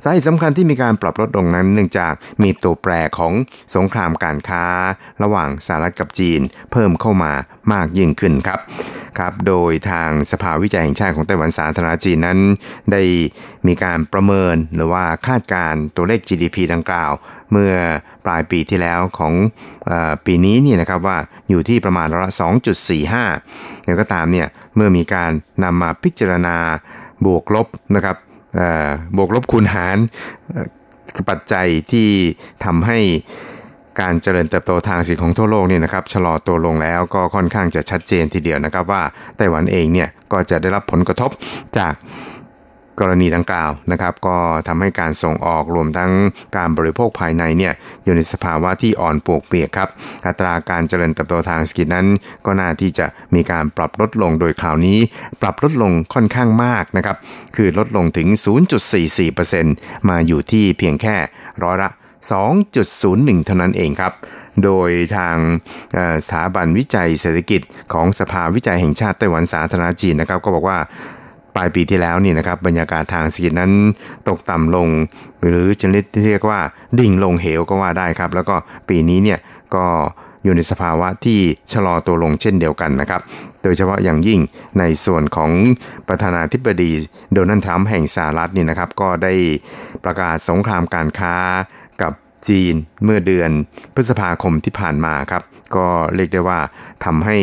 [0.03, 3.33] สาเหตุสำคัญที่มีการปรับลดลงนั้น เนื่องจากมีตัวแปรของ
[3.75, 4.65] สงครามการค้า
[5.23, 6.41] ระหว่างสหรัฐกับจีน
[6.73, 7.33] เพิ่มเข้ามา
[7.73, 8.61] มากยิ่งขึ้นครับ
[9.19, 12.39] ครับโดยทางสภาวิจัยแห่งชาติของไต้หวันสาธารณจีนนั้น
[12.93, 13.03] ได้
[13.67, 17.13] มีการประเมินหรือว่าคาดการตัวเลข GDP ดังกล่าว
[17.53, 17.73] เมื่อ
[18.25, 19.33] ปลายปีที่แล้วของ
[19.91, 19.93] อ
[20.27, 22.33] ปีนี้นี่นะครับว่าอยู่ที่ประมาณร้อยละ
[23.09, 25.31] 2.45อย่างก็ตามเนี่ยเมื่อมีการ
[25.65, 26.57] นำมาพิจารณา
[27.25, 28.17] บวกลบนะครับ
[29.17, 29.97] บวกลบคูณหาร
[31.29, 32.09] ปัจจัยที่
[32.65, 32.99] ทำให้
[34.01, 39.03] การเจริญเติบโตทางเศรษฐกิจของทั่วโลกเนี่ยนะครับชะลอตัวลงแล้วก็ค่อนข้างจะชัดเจนทีเดียวนะครับว่า
[39.37, 41.31] ไต้หวันเองเนี่ยก็จะได้รับผลกระทบ
[41.79, 41.95] จาก
[43.01, 44.37] กรณีดังกล่าวนะครับ ก็
[44.69, 46.13] ทำให้การส่งออกรวมทั้ง
[46.57, 47.73] การบริโภคภายในเนี่ย
[48.05, 49.89] อยู่ในสภาวะที่อ่อนปวกเปียกครับ
[50.27, 52.07] อัตราการเจริญเติบโตทางเศรษฐกิจนั้น
[52.47, 54.99] ก็น่าที่จะมีการปรับลดลงโดยคราวนี้
[55.41, 57.17] ปรับลดลงค่อนข้างมากนะครับ
[57.57, 58.29] คือลดลงถึง
[59.19, 61.17] 0.44%มาอยู่ที่เพียงแค่
[61.63, 61.91] ร้อยละ
[62.73, 64.13] 2.01 เท่านั้นเองครับ
[64.65, 65.37] โดยทาง
[66.25, 67.61] สถาบันวิจัยเศรษฐกิจ
[67.93, 70.79] ของสภาวิจัยแห่งชาติไต้หวันสาธารณจีนนะครับ ก็บอกว่า
[71.57, 73.73] ปลายปีที่แล้วนี่นะครับบรรยากาศทางเศรษฐกิจนั้น
[74.29, 74.89] ตกต่ำลง
[75.43, 76.61] หรือชนิดที่เรียกว่า
[76.99, 78.55] ดิ่งลงเหวก็ว่าได้ครับ แล้วก็
[78.89, 79.39] ปีนี้เนี่ย
[79.75, 79.85] ก็
[80.45, 81.41] อยู่ในสภาวะที่
[81.73, 83.21] ชะลอตัวลงเช่นเดียวกันนะครับ
[83.63, 84.41] โดยเฉพาะอย่างยิ่ง
[84.79, 85.51] ในส่วนของ
[86.09, 86.91] ประธานาธิบดี
[87.33, 89.35] โดนัลด์ทรัมป์แห่งสหรัฐนี่นะครับ ก็ได้
[90.05, 91.35] ประกาศสงครามการค้า
[92.03, 92.13] กับ
[92.49, 93.51] จีนเมื่อเดือน
[93.95, 95.43] พฤษภาคมที่ผ่านมาครับ
[95.77, 96.59] ก็เรียกได้ว่า
[97.05, 97.39] ทำให้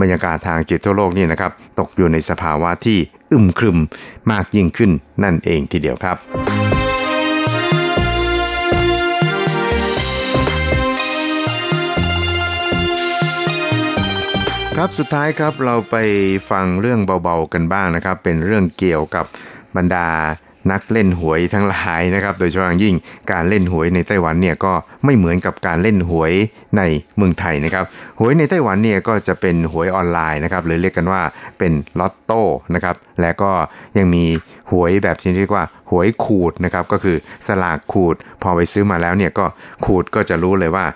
[0.00, 2.98] บรรยากาศทางจิตทั่วโลกนี่นะครับ ตกอยู่ในสภาวะที่
[3.32, 3.78] อึมครึม
[4.30, 4.90] มากยิ่งขึ้น
[5.24, 6.16] นั่นเองทีเดียวครับ
[14.78, 15.96] ครับสุดท้ายครับเราไป
[16.50, 19.24] ฟังเรื่องเบาๆกันบ้างนะครับ เป็นเรื่องเกี่ยวกับ
[19.76, 20.08] บรรดา
[20.72, 22.94] นักเล่นหวยทั้งหลายนะครับ โดยเฉพาะอย่างยิ่ง
[23.32, 24.72] การเล่นหวยในไต้หวันเนี่ยก็
[25.04, 26.32] ไม่เหมือนกับการเล่นหวย
[26.76, 26.82] ใน
[27.16, 27.84] เมืองไทยนะครับ
[28.18, 31.22] หวยในไต้หวันเนี่ยก็จะเป็นหวยออนไลน์นะครับหรือเรียกกันว่า
[31.58, 32.42] เป็นลอตโต้
[32.74, 33.50] นะครับและก็
[33.98, 34.24] ยังมี
[34.70, 39.46] หวยแบบที่เรียกว่าหวยขูดนะครับก็คือสลากขูด พอไปซื้อมาแล้วเนี่ยก็
[39.84, 40.86] ขูดก็จะรู้เลยว่า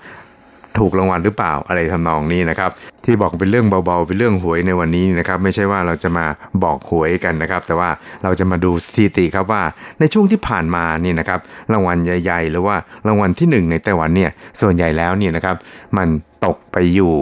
[0.79, 2.71] ถูกรางวัลหรือเปล่าอะไรทำนองนี้นะครับ
[3.05, 6.27] ที่บอกเป็นเรื่องเบาๆ เป็นเรื่องหวยในวันนี้นะครับ ไม่ใช่ว่าเราจะมา
[6.65, 7.91] บอกหวยกันนะครับ แต่ว่า
[8.23, 9.63] เราจะมาดูสถิติครับว่า
[10.01, 11.41] ในช่วงที่ผ่านมานี่นะครับ
[11.73, 15.57] รางวัลใหญ่ๆ หรือว่ารางวัลที่ 1 ในไต้หวันเนี่ยส่วนใหญ่แล้วเนี่ยนะครับ
[15.97, 16.09] มัน
[16.47, 17.15] ตกไปอยู่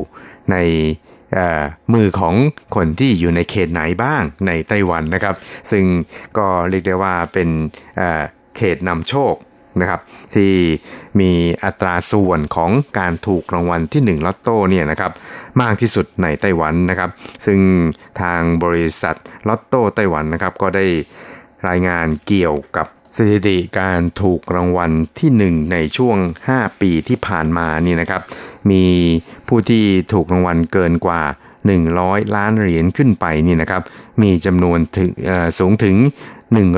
[0.53, 0.57] ใน
[1.95, 2.35] มือของ
[2.77, 5.35] คนที่อยู่ในเขตไหนบ้างในไต้หวันนะครับ
[5.71, 5.85] ซึ่ง
[6.38, 7.49] ก็เรียกได้ว่าเป็น
[8.57, 9.35] เขตนำโชค
[9.81, 10.01] นะครับ
[10.35, 10.53] ที่
[11.21, 11.31] มี
[11.65, 15.12] อัตราส่วนของการถูกรางวัลที่ 1ลอตโต้เนี่ยนะครับ
[15.62, 17.11] มากที่สุดในไต้หวันนะครับ
[17.47, 17.61] ซึ่ง
[18.21, 19.17] ทางบริษัท
[19.49, 20.87] ลอตโต้ไต้หวันนะครับก็ได้
[21.69, 22.87] รายงานเกี่ยวกับ
[23.17, 26.17] สถิติการถูกรางวัลที่ 1 ในช่วง
[26.51, 28.23] 5 ปีที่ผ่านมานี่นะครับ
[28.71, 28.85] มี
[29.49, 31.23] ผู้ที่ถูกรางวัลเกินกว่า
[31.74, 33.83] 100 ล้านเหรียญขึ้นไปนี่นะครับ
[34.22, 35.11] มีจำนวนถึง
[35.59, 35.96] สูงถึง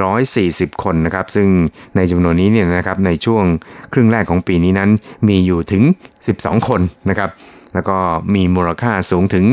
[0.01, 1.49] 140 คนนะครับซึ่ง
[1.97, 3.45] ในจำนวนนี้เนี่ยนะครับในช่วง
[3.93, 4.91] ครึ่งแรกของปีนี้นั้น
[5.29, 5.83] มีอยู่ถึง
[6.27, 7.31] 12 คนนะครับ
[7.75, 7.97] แล้วก็
[8.35, 9.47] มีมูลค่าสูงถึง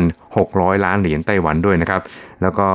[0.00, 2.02] 2,600 ล้านเหรียญไต้หวันด้วยนะครับ
[2.42, 2.68] แล้วก็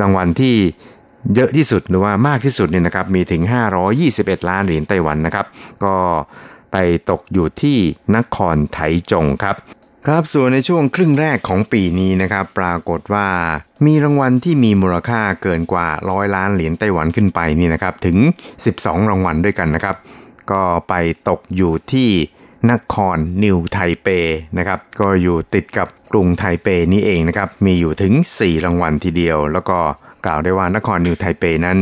[0.00, 0.56] รางวัลที่
[1.34, 3.42] เยอะที่สุดหรือว่ามากที่สุดเนี่ยนะครับมีถึง
[3.96, 5.46] 521 ล้านเหรียญไต้หวันนะครับ
[5.84, 5.94] ก็
[6.76, 7.78] ไปตกอยู่ที่
[8.16, 8.78] นครไถ
[9.10, 9.56] จงครับ
[10.06, 13.28] ครับส่วนในช่วงครึ่งแรกของปีนี้นะครับปรากฏว่า
[13.86, 18.16] มีรางวัลที่มีมูลค่าเกินกว่าร้อยล้านเหรียญไต้หวันขึ้นไปนี่นะครับถึง
[18.64, 19.96] 12 รางวัลด้วยกันนะครับ
[20.50, 20.94] ก็ไป
[21.28, 22.08] ตกอยู่ที่
[22.70, 24.08] นครนิวไทเป
[24.58, 29.78] นะครับก็อยู่ติดกับกรุงไทเปนี้เองนะครับมีอยู่ถึง 4 รางวัลทีเดียว แล้วก็
[30.24, 31.78] กล่าวได้ว่านครนิวไทเปนั้น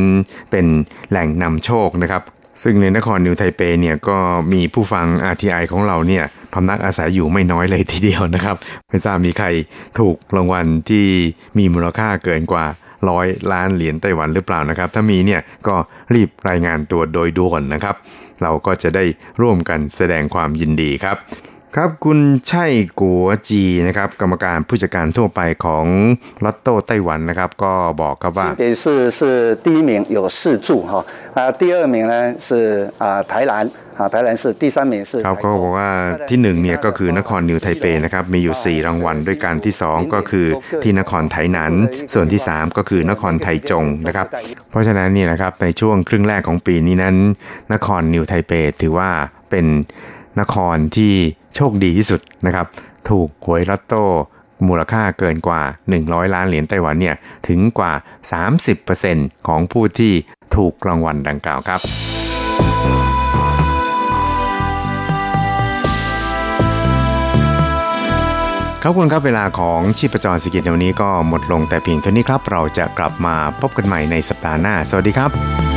[0.50, 0.66] เป็น
[1.10, 2.22] แหล่งนำโชคนะครับ
[2.62, 4.18] ซึ่งในนครนิวไทเปเนี่ยก็
[4.52, 8.56] มีผู้ฟัง RTI ของเราเนี่ยพำนักอาศัยอยู่ไม่น้อยเลยทีเดียวนะครับ
[8.88, 9.46] ไม่ทราบมีใคร
[9.98, 11.06] ถูกรางวัลที่
[11.58, 12.66] มีมูลค่าเกินกว่า
[13.08, 15.76] ร้อยล้านเหรียญไต้หวันหรือเปล่านะครับ ถ้ามีเนี่ยก็
[16.14, 17.96] รีบรายงานตัวโดยด่วนนะครับ
[18.42, 19.04] เราก็จะได้
[19.42, 21.16] ร่วมกันแสดงความยินดีครับ
[21.77, 22.65] ครับคุณใช่
[22.99, 25.85] กัวจีนะครับกรรมการผู้จัดการทั่วไปของ
[26.45, 28.85] ลอตโต้ไต้หวันนะครับ ก็บอกครับว่าเป็น是
[29.19, 29.21] 是
[29.65, 30.93] 第一名有四注哈
[31.37, 32.13] 啊第二名呢
[32.47, 32.49] 是
[33.03, 33.53] 啊台南
[33.99, 35.89] 啊台南是第三名是ครับเขาบอกว่า
[36.29, 40.47] ที่หนึ่งเนี่ยก็คือนครนิวไทเปนะครับมีอยู่ 4 รางวัลด้วยกันที่ 2 ก็คือ
[40.83, 41.73] ที่นครไทนัน
[42.13, 44.27] ส่วนที่ 3 ก็คือนครไทจงนะครับ
[44.69, 47.15] เพราะฉะนั้นเนี่ยนะครับในช่วงครึ่งแรกของปีนี้นั้น
[47.73, 48.51] นครนิวไทเป
[48.81, 49.09] ถือว่า
[49.49, 49.65] เป็น
[50.41, 51.13] นครที่
[51.56, 52.66] โชคดีที่สุดนะครับ
[53.08, 54.04] ถูกหวยลอตโต้
[54.66, 55.62] มูลค่าเกินกว่า
[55.98, 57.16] 100 ล้านเหรียญไต้หวันเนี่ย
[57.48, 57.92] ถึงกว่า
[58.70, 60.12] 30%ของผู้ที่
[60.56, 61.80] ถูกรางวัลดังกล่าวครับ
[68.82, 75.73] ครับคุณครับเวลาของชีพจรสกิจในวันนี้ก็หมดลงแต่เพียงเท่านี้ครับ เราจะกลับมาพบกันใหม่ในสัปดาห์หน้า สวัสดีครับ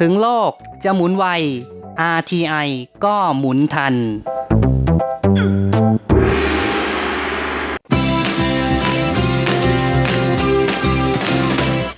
[0.00, 0.52] ถึงโลก
[0.84, 1.24] จะหมุนไว
[2.16, 2.68] RTI
[3.04, 3.94] ก็หมุนทัน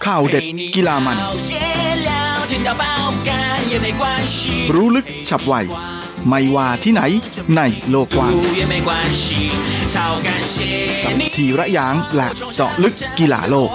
[0.06, 1.18] ข่าวเด็ดกีฬามัน
[4.74, 5.54] รู้ลึกฉับไว
[6.28, 7.02] ไม่ว่าที่ไหน
[7.56, 8.32] ในโลกกว้าง
[11.36, 13.70] ทีระยางและเจาะลึกกีฬาโลก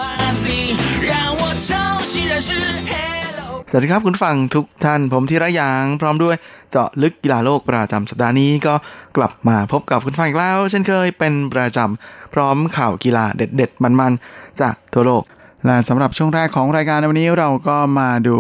[3.74, 6.36] สวัสดีครับคุณฟังทุกท่านผมธีระยางพร้อมด้วย
[6.72, 8.74] เจาะลึกกีฬาโลกประจำสัปดาห์นี้ก็
[9.18, 15.24] กลับมาพบกับคุณฟังอีกแล้ว เช่นเคยเป็นประจำพร้อมข่าวกีฬาเด็ดๆ มันๆ จากทั่วโลก
[15.66, 18.38] และสำหรับช่วงแรกของรายการในวันนี้เราก็มาดู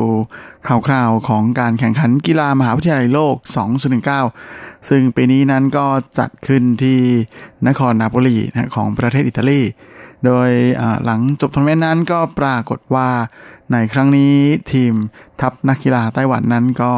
[0.67, 3.35] ข่าวคราวของการแข่งขันกีฬามหาวิทยาลัยโลก
[4.11, 5.85] 2019 ซึ่งปีนี้นั้นก็
[6.19, 6.99] จัดขึ้นที่
[7.67, 8.37] นครนาโปลี
[8.75, 9.61] ของประเทศอิตาลี
[10.25, 10.49] โดย
[11.05, 13.09] หลังจบทัวร์นาเมนต์นั้นก็ปรากฏว่า
[13.71, 14.35] ในครั้งนี้
[14.71, 14.93] ทีม
[15.41, 16.91] ทัพนักกีฬาไต้หวันนั้นก็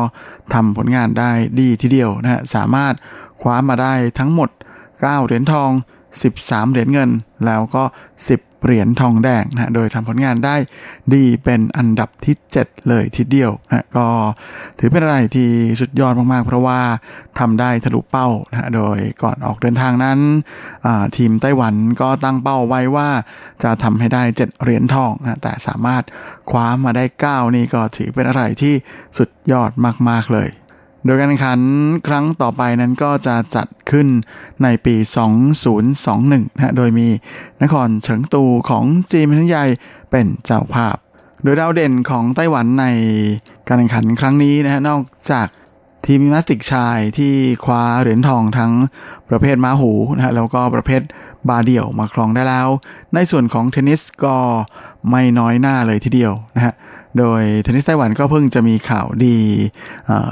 [0.53, 2.93] ทำผลงานได้ดีทีเดียวนะฮะสามารถ
[3.41, 4.49] คว้ามาได้ทั้งหมด
[4.83, 5.71] 9 เหรียญทอง
[6.21, 7.09] 13 เหรียญเงิน
[7.45, 7.83] แล้วก็
[8.23, 10.55] 10 เหรียญทองแดงนะโดยทำผลงานได้
[11.13, 14.07] ดีเป็นอันดับที่ 7 เลยทีเดียวนะก็
[14.79, 15.49] ถือเป็นอะไรที่
[15.81, 16.79] สุดยอดมากๆ เพราะว่า
[17.39, 20.19] ทำได้ทะลุเป้านะโดยก่อนออกเดินทางนั้น
[21.17, 23.09] ทีมไต้หวันก็ตั้งเป้าไว้ว่า
[23.63, 26.03] จะทำให้ได้ 7 เหรียญทองนะแต่สามารถ
[26.49, 28.73] คว้ามาได้ 9 นี่ก็ถือเป็นอะไรที่
[29.17, 29.71] สุดยอด
[30.09, 30.49] มากๆเลย
[31.05, 31.59] โดยการแข่งขัน
[32.07, 34.07] ครั้งต่อไปนั้นก็จะจัดขึ้น
[34.63, 34.95] ในปี
[35.77, 37.07] 2021นะโดยมี
[37.63, 39.65] นครเฉิงตูของจีนแผ่นใหญ่
[40.11, 40.95] เป็นเจ้าภาพ
[41.43, 42.85] โดยดาวเด่นของไต้หวันใน
[43.67, 45.47] การแข่งขันครั้งนี้นะฮะนอกจาก
[46.05, 48.71] ทีมยิมนาสติกชายที่คว้าเหรียญทองทั้ง
[49.29, 51.01] ประเภทม้าหูนะฮะแล้วก็ประเภท
[51.49, 52.69] บาร์เดี่ยวมาครองได้แล้ว
[53.13, 54.35] ในส่วนของเทนนิสก็
[55.09, 56.73] ไม่น้อยหน้าเลยทีเดียวนะฮะ
[57.17, 59.37] โดยเทนนิสไต้หวันก็เพิ่งจะมีข่าวดี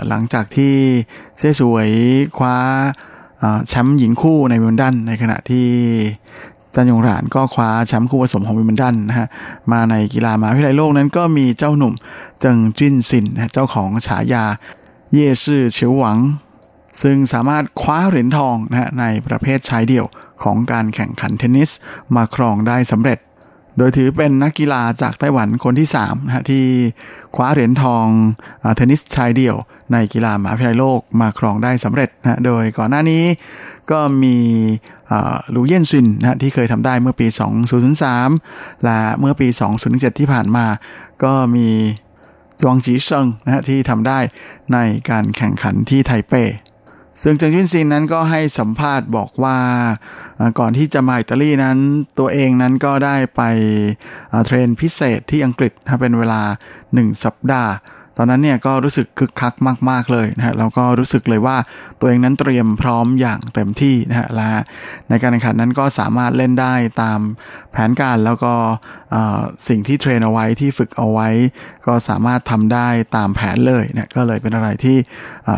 [0.08, 0.76] หลังจากที่
[1.40, 1.90] เซสวย
[2.38, 2.58] คว้า
[3.68, 5.68] แชมป์หญิงคู่ในวิมเบิลดันในขณะที่
[6.76, 9.28] จันยงหรานก็คว้าแชมป์คู่ผสมของวิมเบิลดันนะฮะ
[9.72, 11.94] มาในกีฬามหาวิทยาลัยโลกนั้นก็มีเจ้าหนุ่ม
[12.42, 14.46] เจิงจิ้นซินเจ้าของฉายา
[15.14, 16.18] เย่ชื่อเฉียวหวัง
[17.02, 20.06] ซึ่งสามารถคว้าเหรียญทองนะฮะในประเภทชายเดี่ยว
[20.44, 21.70] ของการแข่งขันเทนนิส
[22.16, 23.20] มาครองได้สำเร็จ
[23.78, 26.64] โดยถือเป็นนักกีฬาจากไต้หวันคนที่3นะฮะที่
[27.36, 28.06] คว้าเหรียญทอง
[28.76, 29.56] เทนนิสชายเดี่ยว
[29.92, 33.24] ในกีฬามหาวิทยาลัยโลกมาครองได้สำเร็จนะโดยก่อนหน้านี้
[33.92, 34.38] ก็มี
[35.56, 37.28] ลูเยนซินนะที่เคยทำได้เมื่อปี
[38.06, 39.48] 2003 และเมื่อปี
[39.84, 40.66] 2007 ที่ผ่านมา
[41.24, 41.68] ก็มี
[42.62, 44.20] จวงจีเซิงนะฮะที่ทำได้
[44.74, 44.78] ใน
[45.10, 46.34] การแข่งขันที่ไทเป
[47.22, 49.58] ซึ่งเจิงจินซินนั้นก็ให้สัมภาษณ์บอกว่า
[50.60, 51.78] ก่อนที่จะมาอิตาลีนั้น
[52.20, 53.42] ตัวเองนั้นก็ได้ไป
[54.46, 56.42] เทรนพิเศษที่อังกฤษเป็นเวลา
[56.84, 57.72] 1 สัปดาห์
[58.18, 59.54] ตอนนั้นเนี่ยก็รู้สึกคึกคัก
[59.90, 61.58] มาก ๆ เลยนะฮะแล้วก็รู้สึกเลยว่า
[62.00, 64.52] ตัวเองนั้นเตรียมพร้อมอย่างเต็มที่นะฮะและ
[65.10, 67.20] ในการแข่งขันนั้นก็สามารถเล่นได้ตาม
[67.72, 68.54] แผนการแล้วก็
[69.68, 71.30] สิ่งที่เทรนเอาไว้ที่ฝึกเอาไว้
[71.88, 74.98] ก็สามารถทำได้ตามแผนเลยนะก็เลยเป็นอะไรที่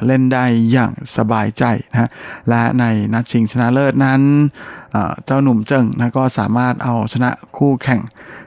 [0.06, 2.10] เล่นได้อย่างสบายใจนะฮะ
[2.50, 4.22] และในนัดชิงชนะเลิศนั้น
[5.26, 8.02] เจ้าหนุ่มเจิงนะก็สามารถเอาชนะคู่แข่ง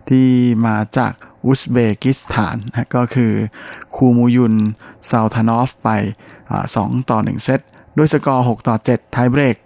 [0.09, 0.27] ที่
[0.66, 1.12] มาจาก
[1.46, 3.32] อุซเบกิสถานนะก็คือ
[3.94, 4.54] คูมูยุน
[5.11, 5.88] ซาลทานอฟไป
[6.76, 7.61] สองต่อ 1 เซต
[7.96, 9.56] ด้วยสกอร์ 6 ต่อ 7 ไทเบรก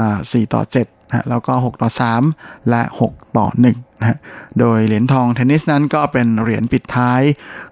[0.00, 1.90] 4ต่อ7นะแล้วก็ 6 ต่อ
[2.30, 4.18] 3 และ 6 ต่อ1นะ
[4.58, 7.22] โดยเหรียญทองเทนนิสนั้นก็เป็นเหรียญปิดท้าย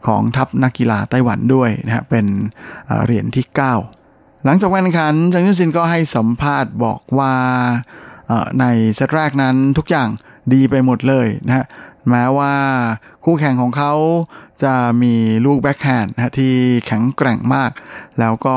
[0.06, 2.26] ของทัพนักกีฬาไต้หวันด้วยนะฮะเป็น
[3.04, 3.46] เหรียญที่
[3.92, 7.34] 9 หลังจาการแข่งขันจังยุนซินก็ให้สัมภาษณ์บอกว่า
[8.60, 10.08] ในเซตแรกนั้นทุกอย่าง
[10.52, 11.64] ดีไปหมดเลยนะฮะ
[12.10, 12.54] แม้ว่า
[13.24, 13.92] คู่แข่งของเขา
[14.62, 15.14] จะมี
[15.46, 16.54] ลูกแบ็คแฮนด์ที่
[16.86, 17.70] แข็งแกร่งมาก
[18.20, 18.56] แล้วก็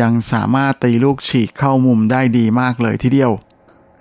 [0.00, 3.32] ยังสามารถตีลูกฉีกเข้ามุมได้ดีมากเลยทีเดียว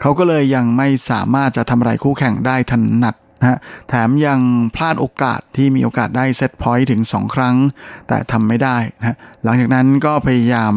[0.01, 4.39] เขาก็เลยยังไม่สามารถจะทำอะไรคู่แข่งได้ถนัดนะแถมยัง
[4.75, 7.55] พลาดโอกาสที่มีโอกาสได้ set point ถึง 2 ครั้ง
[8.07, 10.73] แต่ทำไม่ได้นะหลังจากนั้นก็พยายาม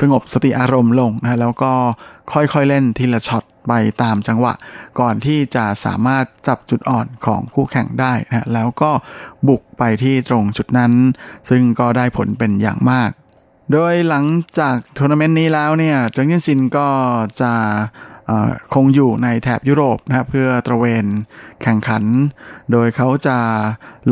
[0.00, 1.72] สงบสติอารมณ์ลงนะแล้วก็
[2.32, 4.54] ค่อยๆเล่นทีละช็อต ไปตามจังหวะ
[5.00, 8.90] ก่อนที่จะสามารถจับจุดอ่อนของคู่แข่งได้นะแล้วก็
[9.48, 10.92] บุกไปที่ตรงจุดนั้น
[11.50, 13.10] ซึ่งก็ได้ผลเป็นอย่างมาก
[13.72, 14.24] โดยหลัง
[14.58, 16.88] จากทัวร์นาเมนต์นี้แล้วเนี่ยจังยินซินก็
[17.40, 17.52] จะ
[18.74, 21.04] คงอยู่ในแถบยุโรปนะครับเพื่อตระเวน
[21.62, 22.04] แข่งขัน
[22.72, 23.38] โดยเขาจะ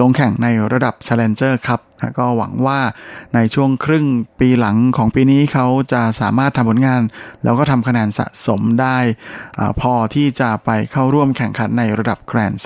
[0.00, 1.80] ลงแข่งในระดับ Challenger ครับ
[2.18, 2.80] ก็หวังว่า
[3.34, 4.06] ในช่วงครึ่ง
[4.40, 7.02] ปีหลังของปีนี้เขาจะสามารถทำผลงาน
[7.44, 8.98] แล้วก็ทำคะแนนสะสมได้
[9.58, 12.62] อพอที่จะไปเข้าร่วมแข่งขันในระดับแกรนด์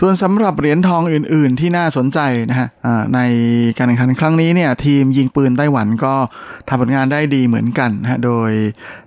[0.00, 2.18] ส่วนสำหรับเหรียญทองอื่น ๆ ที่น่าสนใจ
[2.50, 2.68] นะฮะ
[3.14, 3.20] ใน
[3.78, 6.14] การแข่งขันครั้งนี้เนี่ยทีมยิงปืนไต้หวันก็
[6.68, 8.50] ทำผลงานได้ดีเหมือนกันนะฮะโดย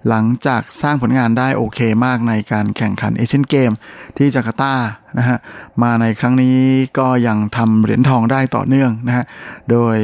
[0.08, 3.72] หลังจากสร้างผลงานได้โอเคมากในการแข่งขันเอเชียนเกม
[4.18, 4.74] ที่จาการ์ตา
[5.18, 5.38] นะฮะ
[5.84, 6.58] มาในครั้งนี้
[7.00, 9.26] ก็ยังทำเหรียญทองได้ต่อเนื่องนะฮะ
[9.72, 9.98] โดย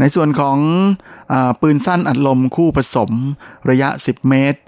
[0.00, 0.56] ในส่วนของ
[1.32, 3.10] อปืนสั้นอัดลมคู่ผสม
[3.70, 4.60] ระยะ 10 เมตร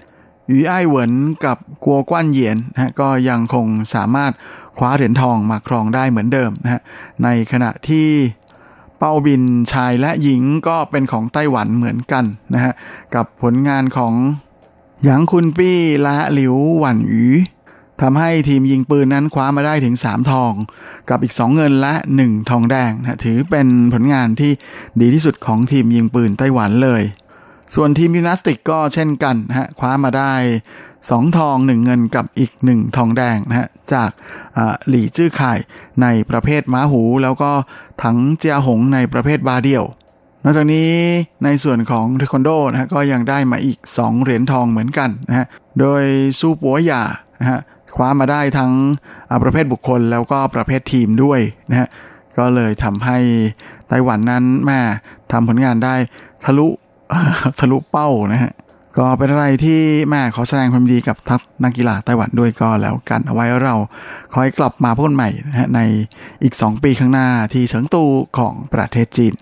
[0.49, 1.13] ยูไอเหวิน
[1.45, 4.31] กับกัวกว้านเหยียนนะก็ยังคงสามารถ
[4.77, 6.81] คว้าเหรียญทองมาครองได้เหมือนเดิมนะฮะ
[7.23, 8.07] ในขณะที่
[8.97, 9.41] เป้าบิน
[9.73, 12.73] ชายและหญิงก็เป็นของไต้หวันเหมือนกันนะฮะ
[13.15, 14.13] กับผลงานของ
[15.03, 17.25] หยางคุนปี้และหลิวหวันหยู
[18.01, 20.53] ทำให้ทีมยิงปืนนั้นคว้ามาได้ถึง 3 ทอง
[21.09, 24.51] กับอีก 2 เงินและ 1 ทองแดงนะถือเป็นผลงานที่
[25.01, 27.01] ดีที่สุดของทีมยิงปืนไต้หวันเลย
[27.75, 30.33] ส่วนทีมยิมนาสติกก็เช่นกันนะฮะคว้ามาได้
[30.83, 34.09] 2 ทอง 1 เงินกับอีก 1 ทองแดงนะฮะจาก
[34.89, 35.53] หลี่จื้อไข่
[36.01, 37.51] ในประเภทม้าหู แล้วก็
[38.03, 39.83] ถังเจียหงในประเภทบาเดียว
[40.43, 40.91] นอกจากนี้
[41.43, 45.45] ในส่วนของเทควันโดนะฮะก็ยังได้มาอีก 2 เหรียญทองเหมือนกันนะฮะ
[45.79, 46.03] โดย
[46.39, 47.03] ซูปัวหยา
[47.39, 47.59] นะฮะ
[47.95, 48.71] คว้ามาได้ทั้ง
[49.43, 51.87] ประเภทบุคคลแล้วก็ประเภททีมด้วยนะฮะ
[52.37, 53.17] ก็เลยทำให้
[53.87, 54.79] ไต้หวันนั้นแม่
[55.31, 55.95] ทำผลงานได้
[56.43, 56.67] ทะลุ
[57.59, 58.53] ทะลุเป้านะฮะ
[58.97, 63.75] ก็เป็นอะไรที่แม่ขอแสดงความดีกับทัพนักกีฬาไต้หวันด้วยก็แล้วกันเอาไว้เรา
[64.33, 65.79] คอยกลับมาพบกันใหม่นะฮะใน
[66.43, 68.03] อีก 2 ปีข้างหน้าที่เฉิงตู
[68.37, 69.33] ของประเทศจีน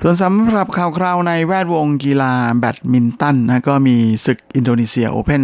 [0.00, 5.42] ส่วนสำหรับข่าวคราวในแวดวงกีฬาแบดมินตันนะก็มีศึกอินโดนีเซียโอเพน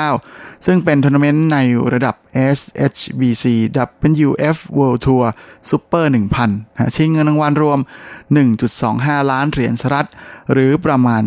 [0.00, 1.58] 2019 ซึ่งเป็นทัวร์นาเมนต์ใน
[1.92, 2.14] ระดับ
[2.58, 3.44] HSBC
[4.26, 5.24] BWF World Tour
[5.70, 6.04] Super
[6.40, 7.78] 1000นะชิงเงินรางวัลรวม
[8.54, 10.08] 1.25 ล้านเหรียญสหรัฐ
[10.52, 11.22] หรือประมาณ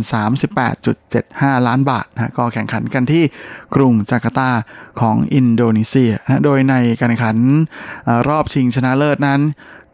[0.82, 3.24] 38.75 ล้านบาทนะก็แข่งขันกันที่
[3.76, 4.52] กรุงจาการ์ตา
[5.00, 7.38] ของอินโดนีเซียนะโดยในการแข่งขัน
[8.28, 9.42] รอบชิงชนะเลิศนั้น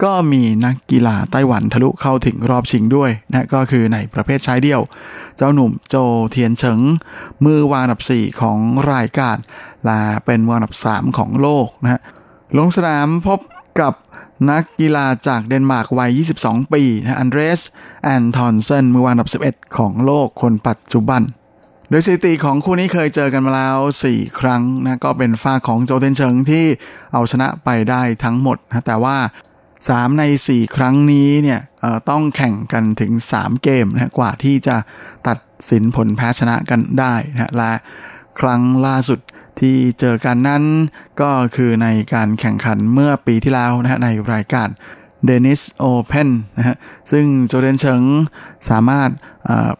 [0.03, 4.81] ก็มีนักกีฬาไต้หวันทะลุเข้าถึงรอบชิงด้วยนะก็คือในประเภทชายเดี่ยว
[5.37, 5.95] เจ้าหนุ่มโจ
[6.31, 6.79] เทียนเฉิง
[7.45, 8.59] มือวางอันดับ 4 ของ
[8.93, 9.37] รายการ
[9.85, 12.01] และเป็นมืออันดับ 3 ของโลกนะฮะ
[12.57, 13.39] ลงสนามพบ
[13.79, 13.93] กับ
[14.49, 17.61] นักกีฬาจากเดนมาร์กวัย 22 ปีนะอันเดรส
[18.03, 21.21] แอนทอนเซนมือวางอันดับ 11 ของโลกคนปัจจุบัน
[21.89, 23.77] โดยสถิติของคู่นี้เคยเจอกันมาแล้ว
[24.09, 26.65] 4 ครั้งนะก็เป็นฝ้าของโจเทนเฉิงที่
[27.13, 29.17] เอาชนะไปได้ทั้งหมดนะแต่ว่า
[29.85, 31.59] 3 ใน 4 ครั้งนี้เนี่ย
[32.09, 34.75] ต้องแข่งกันถึง 3 เกมนะกว่าที่จะ
[35.27, 35.37] ตัด
[35.71, 37.73] สินผลแพ้ชนะกันได้นะและ
[38.39, 39.19] ครั้งล่าสุด
[39.59, 40.63] ที่เจอกันนั้น
[41.21, 44.67] ก็คือในการแข่งขันเมื่อปีที่แล้วนะในรายการ
[45.25, 46.77] เดนิสโอเพนนะฮะ
[47.11, 48.01] ซึ่งโจเดนเชิง
[48.69, 49.09] สามารถ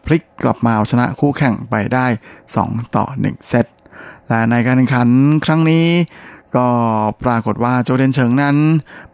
[0.04, 2.06] พลิกกลับมาเอาชนะคู่แข่งไปได้
[2.50, 3.66] 2 ต่อ 1 เซต
[4.28, 5.08] และในการแข่งขัน
[5.44, 5.86] ครั้งนี้
[6.56, 6.68] ก็
[7.24, 8.56] ปรากฏว่าโจเดนเฉิงนั้น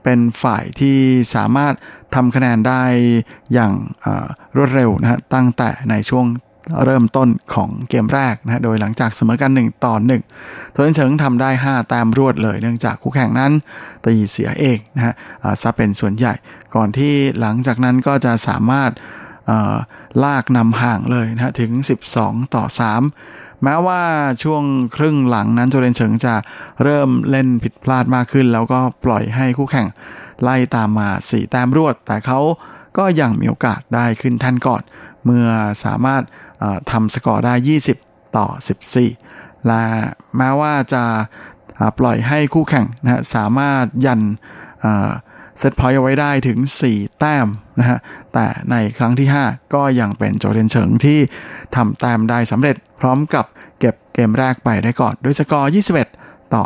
[0.02, 0.98] เป็นฝ่ายที่
[1.34, 1.74] สามารถ
[2.14, 2.82] ทำคะแนนได้
[3.52, 3.72] อย่าง
[4.56, 6.26] รวดเร็วนะฮะตั้งแต่ในช่วง
[6.84, 9.94] เริ่มต้นของเกมแรกนะโดยหลังจากเสมอกัน 1 ต่อ
[10.34, 13.52] 1โจเดนเฉิงทำได้ 5 แต้มรวดเลยเนื่องจากคู่แข่งนั้น
[14.04, 15.14] ตีเสียเองนะฮะ
[15.62, 16.32] ซะเป็นส่วนใหญ่
[16.74, 18.90] ก่อนที่หลังจากนั้นก็จะสามารถ
[20.24, 21.70] ลากนำห่างเลยนะถึง
[22.12, 22.64] 12 ต่อ
[23.20, 24.02] 3 แม้ว่า
[24.42, 24.62] ช่วง
[24.96, 26.34] ครึ่งหลังนั้นโจเรนเฉิงจะ
[26.82, 29.88] เริ่มเล่นผิดพลาดมากขึ้น แล้วก็ปล่อยให้คู่แข่ง
[30.42, 32.40] ไล่ตามมา 4 แต้มรวด แต่เขา
[32.98, 34.82] ก็ยังมีโอกาสได้ขึ้นท่นก่อน
[35.24, 35.46] เมื่อ
[35.84, 36.22] สามารถ
[36.90, 37.54] ทำสกอร์ได้
[37.96, 38.46] 20 ต่อ
[39.06, 39.82] 14 และ
[40.36, 41.04] แม้ว่าจะ
[41.98, 44.20] ปล่อยให้คู่แข่งนะสามารถยัน
[45.58, 46.58] เซตพอยต์เอาไว้ได้ถึง
[46.90, 47.46] 4 แต้ม
[47.78, 47.98] นะฮะ
[48.34, 51.18] แต่ในครั้งที่ 5 ก็ยังเป็นโจเดนเฉิงที่
[51.76, 53.44] ทำแต้มได้สำเร็จพร้อมกับ
[53.80, 55.70] เก็บเกมแรกไปได้ก่อนด้วยสกอร์
[56.10, 56.64] 21 ต่อ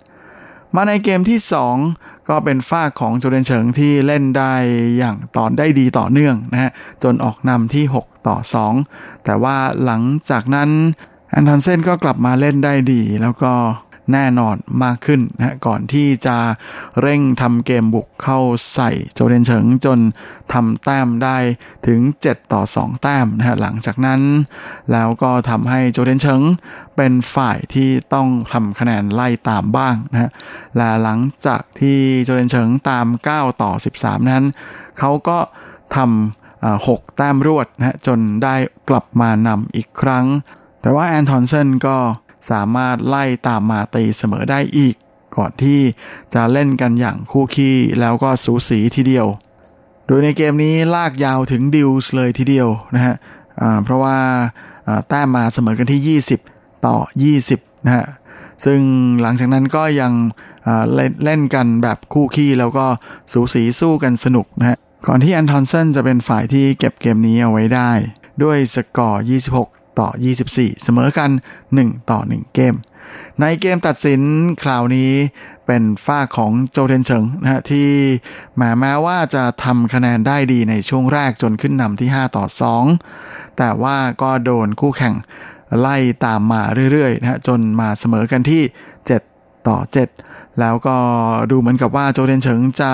[0.00, 1.38] 18 มาในเกมที่
[1.84, 4.54] 2 ก็เป็นฝ้าของโจเดนเฉิงที่เล่นได้
[4.98, 6.70] อย่างตอนได้ดีต่อเนื่องนะฮะ
[7.02, 8.36] จนออกนำที่ 6 ต่อ
[8.82, 10.70] 2 แต่ว่าหลังจากนั้น
[11.30, 13.52] แอนทอนเซนก็กลับมาเล่นได้ดีแล้วก็
[14.12, 16.38] แน่นอนมากขึ้นนะก่อนที่จะ
[17.00, 18.40] เร่งทำเกมบุกเข้า
[18.74, 19.98] ใส่โจเดนเฉิงจน
[20.52, 21.36] ทำแต้มได้
[21.86, 24.20] ถึง 7 ต่อ 2 แต้มนะฮะหลังจากนั้น
[24.92, 26.42] แล้วก็ทำให้โจเดนเฉิง
[26.96, 30.30] เป็นฝ่ายที่ต้องทำคะแนนไล่ตามบ้างนะฮะ
[30.76, 34.44] และหลังจากที่โจเดนเฉิงตาม 9 ต่อ 13 นั้น
[34.98, 35.38] เขาก็
[35.96, 38.54] ทำหกแต้มรวดนะจนได้
[38.88, 40.26] กลับมานำอีกครั้ง
[40.80, 41.96] แต่ว่าแอนทอนเซนก็
[42.50, 44.94] สามารถไล่ตามมาตีเสมอได้อีก
[45.36, 45.80] ก่อนที่
[46.34, 49.26] จะเล่นกันอย่างคู่ขี้แล้วก็สูสีทีเดียว
[50.06, 53.14] โดยในเกมนี้ลากยาวถึงดิวส์เลยทีเดียวนะฮะ
[53.84, 54.18] เพราะว่า
[55.08, 56.18] แต้มมาเสมอกันที่
[56.48, 56.96] 20 ต่อ
[57.42, 58.06] 20 นะฮะ
[58.64, 58.80] ซึ่ง
[59.22, 60.12] หลังจากนั้นก็ยัง
[61.24, 62.86] เล่นกันแบบคู่ขี้แล้วก็
[63.32, 67.90] สูสีสู้กันสนุกนะฮะก่อนที่แอนทอนเซนจะเป็นฝ่ายที่เก็บเกมนี้เอาไว้ได้
[68.42, 69.24] ด้วยสกอร์
[69.58, 70.08] 26 ต่อ
[70.46, 71.30] 24 เสมอกัน
[71.74, 72.74] 1 ต่อ 1 เกม
[73.40, 74.20] ในเกมตัดสิน
[74.62, 75.12] คราวนี้
[75.66, 77.88] เป็นฝ้าของโจเทนเฉิงนะฮะที่
[78.56, 82.44] แม้แม้ว่าจะทำคะแนนได้ดีในช่วงแรกจนขึ้นนำที่ 5 ต่อ
[83.02, 85.14] 2 แต่ว่าก็โดนคู่แข่ง
[85.78, 88.62] ไล่ตามมาเรื่อยๆนะฮะจนมาเสมอกันที่
[89.16, 89.78] 7 ต่อ
[90.18, 90.96] 7 แล้วก็
[91.50, 92.90] ดูเหมือนกับว่าโจเดนเฉิงจะ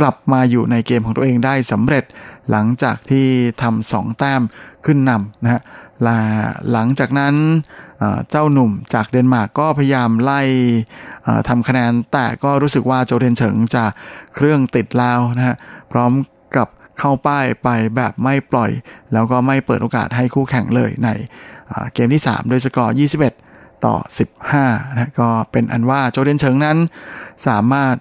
[0.00, 2.04] กลับมาอยู่ในเกมของตัวเองได้สำเร็จ
[2.50, 3.26] หลังจากที่
[3.62, 4.42] ทำสองแต้ม
[4.86, 5.60] ขึ้นนำนะฮะ
[6.72, 7.34] หลังจากนั้น
[8.30, 10.40] เจ้าหนุ่มจากเดนมาร์กก็พยายามไล่
[11.48, 13.84] ทำคะแนน แต่ก็รู้สึกว่าโจเดนเฉิงจะ
[14.34, 15.56] เครื่องติดแล้วนะฮะ
[15.92, 16.12] พร้อม
[16.56, 16.68] กับ
[16.98, 18.70] เข้าป้ายไปแบบไม่ปล่อย
[19.12, 21.08] แล้วก็ไม่เปิดโอกาสให้คู่แข่งเลยใน
[21.94, 22.96] เกมที่ 3 โดยสกอร์
[23.40, 23.94] 21 ต่อ
[24.46, 26.78] 15นะก็เป็นอันว่าโจเทียนเฉิงนั้น
[27.46, 27.96] สามารถ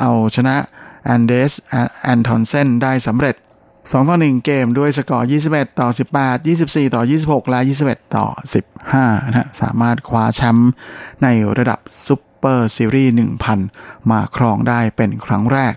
[0.00, 0.56] เอาชนะ
[1.04, 1.52] อันเดรส
[2.02, 3.36] แอนทอนเซนได้สำเร็จ
[3.88, 8.26] 2ต่อ1เกมด้วยสกอร์ 21 ต่อ 18 24 ต่อ 26 และ 21 ต่อ
[8.78, 10.70] 15 นะสามารถคว้าแชมป์
[11.22, 11.28] ใน
[11.58, 13.12] ระดับซุปเปอร์ซีรีส์
[13.60, 15.74] 1,000 มาครองได้เป็นครั้งแรก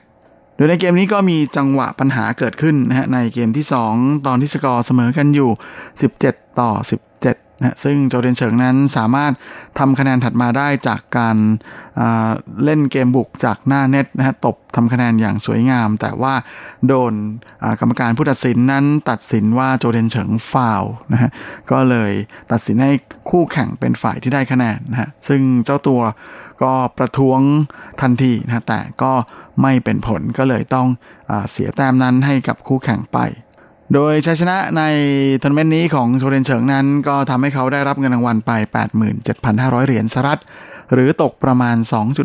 [0.56, 5.52] โดยในเกมนี้ก็มีจังหวะปัญหาเกิดขึ้นนะฮะในเกมที่ 2 ตอนที่สกอร์เสมอกันอยู่
[6.04, 7.13] 17 ต่อ 18
[7.64, 9.32] นะซึ่งโจเดนเฉิงนั้นสามารถ
[9.80, 11.38] ทำคะแนนถัดมาได้จากการ
[12.64, 16.34] เล่นเกมบุกจากหน้าเน็ตนะฮะตบทำคะแนนอย่างสวยงาม แต่ว่า
[16.88, 17.14] โดน
[17.80, 21.30] กรรมการผู้ตัดสินนั้นตัดสินว่าโจเดนเฉิงฟาวนะฮะ
[21.72, 22.12] ก็เลย
[22.52, 22.92] ตัดสินให้
[23.30, 26.02] คู่แข่งเป็นฝ่ายที่ได้คะแนนนะฮะซึ่งเจ้าตัว
[26.64, 27.40] ก็ประท้วง
[28.02, 29.14] ทันทีนะแต่ก็
[29.62, 30.88] ไม่เป็นผลก็เลยต้องเอ่
[31.30, 33.20] อเสียแต้มนั้นให้กับคู่แข่งไป
[33.94, 34.84] โดยชัยชนะใน
[35.44, 38.52] ทัวร์นาเมนต์นี้ของโจเทียนเฉิงนั้น ก็ทำให้เขาได้รับเงินรางวัลไป
[39.20, 40.42] 87,500 เหรียญสหรัฐ
[40.94, 41.78] หรือตกประมาณ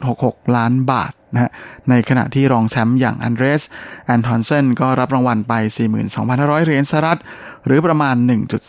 [0.05, 1.51] 2.66 ล้านบาทนะฮะ
[1.91, 3.63] ในขณะที่รองแชมป์อย่างอันเดรส
[4.07, 5.53] แอนทอนเซนก็รับรางวัลไป
[6.11, 7.21] 42,500 เหรียญสหรัฐ
[7.67, 8.15] หรือประมาณ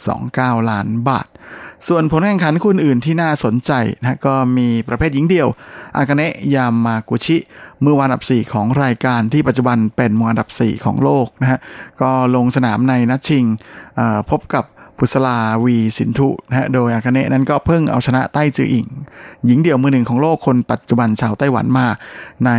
[0.07, 1.27] 1.29 ล้านบาท
[1.87, 3.71] ส่วนผลแข่งขันคู่อื่นที่น่าสนใจ
[4.01, 5.49] นะก็มีประเภทหญิงเดี่ยว
[5.97, 7.37] อากาเนะยามากุชิ
[7.83, 11.59] มือวันอันดับ 4 ของรายการที่ปัจจุบันเป็นมืออันดับ 4 ของโลกนะฮะ
[12.01, 13.43] ก็ลงสนามในนัดชิง
[14.29, 14.65] พบกับ
[14.99, 18.87] พุสลาวีสินทุนะฮะโดยอากาเนะนั้นก็เพิ่งเอาชนะไต้จืออิง
[19.45, 21.87] หญิงเดี่ยวมือหนึ่งของโลกคนปัจจุบันชาวไต้หวันมา
[22.45, 22.51] ใน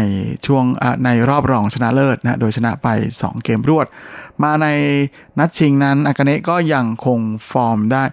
[0.47, 0.65] ช่วง
[1.05, 2.89] ในรอบรองชนะเลิศนะโดยชนะไป
[3.21, 3.87] 2 เกมรวด
[4.43, 4.67] มาใน
[5.39, 7.19] นัดชิงนั้นอากาเนะก็ยังคง
[7.51, 8.05] ฟอร์มได้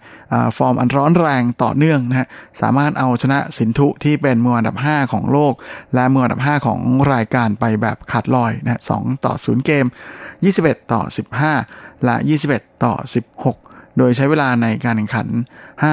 [0.57, 2.27] ฟอร์มอันร้อนแรงต่อเนื่องนะฮะ
[2.61, 5.53] สามารถเอาชนะสินทุที่เป็นมืออันดับ 5 ของโลก
[5.93, 6.79] และมืออันดับ 5 ของ
[7.13, 8.91] รายการไปแบบขาดลอยนะส
[9.25, 9.85] ต่อ 0 เกม
[10.37, 11.01] 21 ต่อ
[11.53, 12.15] 15 และ
[12.49, 15.27] 21 ต่อ 16 โดยใช้เวลาในการแข่งขัน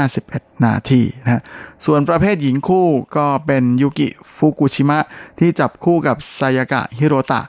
[0.00, 1.42] 51 นาทีนะ
[1.84, 2.86] ส่วนประเภทหญิงคู่
[3.16, 4.98] ก็เป็นยุกิฟุกุชิมะ
[5.38, 7.40] ที่จับคู่กับไซยากะฮิโรตะ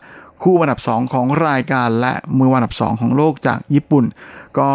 [0.43, 4.05] คู่อันดับ 2 ของรายการและมืออันดับ 2 ของโลกจากญี่ปุ่น
[4.59, 4.69] ก็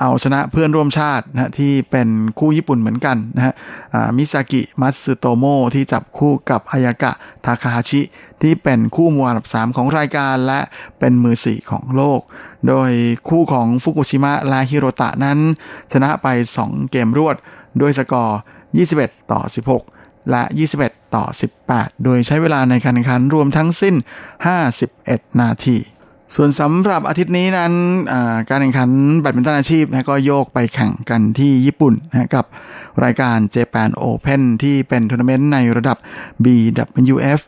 [0.00, 3.54] เอาชนะเพื่อนร่วมชาตินะที่เป็นคู่ญี่ปุ่นเหมือนกันนะฮะ
[4.16, 7.12] มิซากิมัตสึโตโมที่จับคู่กับอายากะ
[7.44, 8.00] ทาคาฮาชิ
[8.42, 10.60] ที่เป็นคู่มวยอันดับ 3 ของรายการและ
[10.98, 12.20] เป็นมือ 4 ของโลก
[12.68, 12.90] โดย
[13.28, 15.38] คู่ของฟุกุชิมะและฮิโรตะนั้น
[15.92, 16.26] ชนะไป
[16.62, 17.36] 2 เกมรวด
[17.80, 18.40] ด้วยสกอร์
[18.84, 19.40] 21 ต่อ
[19.86, 20.42] 16 และ
[20.78, 21.24] 21 ต่อ
[21.64, 23.94] 18 โดยใช้เวลาในการแข่งขันรวมทั้งสิ้น
[24.66, 25.76] 51 นาที
[26.34, 27.72] ส่วนสำหรับอาทิตย์นี้นั้น
[28.50, 32.44] การแข่งขันแบดมินตันอาชีพนะก็โยกไปแข่งกันที่ญี่ปุ่นนะกับ
[33.04, 35.98] รายการ Japan Open ที่เป็นทัวร์นาเมนต์ในระดับ
[36.44, 37.40] BWF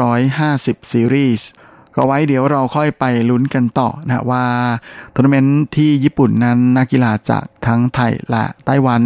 [0.00, 1.42] 750 Series
[1.96, 4.44] ก็ไว้เดี๋ยวเราค่อยไปลุ้นกันต่อนะว่า
[5.14, 9.02] ทัวร์นาเมนต์ที่ญี่ปุ่นนั้นนักกีฬาจากทั้งไทยและไต้หวัน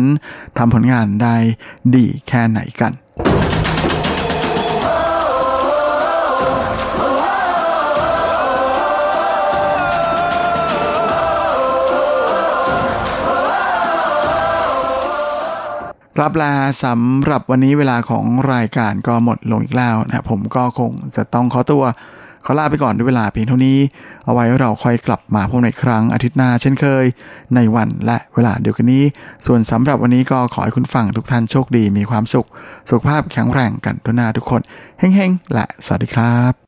[0.59, 1.36] ทำผลงานได้
[1.94, 2.92] ดีแค่ไหนกัน
[16.20, 16.54] รับลา
[16.84, 21.84] สำหรับวันนี้เวลาของรายการก็หมดลงอีกแล้วนะผมก็คงจะต้องขอตัว
[22.44, 23.78] ขอลาไปก่อนด้วยเวลาเพียงเท่านี้
[24.24, 27.04] เอาไว้เราค่อยกลับมาพบในครั้งอาทิตย์หน้าเช่นเคย
[27.54, 29.04] ในวันและเวลาเดียวกันนี้
[29.46, 32.48] ส่วนสำหรับวันนี้ก็ขอให้คุณฟังทุกท่านโชคดีมีความสุข
[32.88, 34.60] สุขภาพแข็งแรงกันทุกหน้าทุกคน
[34.98, 36.67] เฮ้งๆและสวัสดีครับ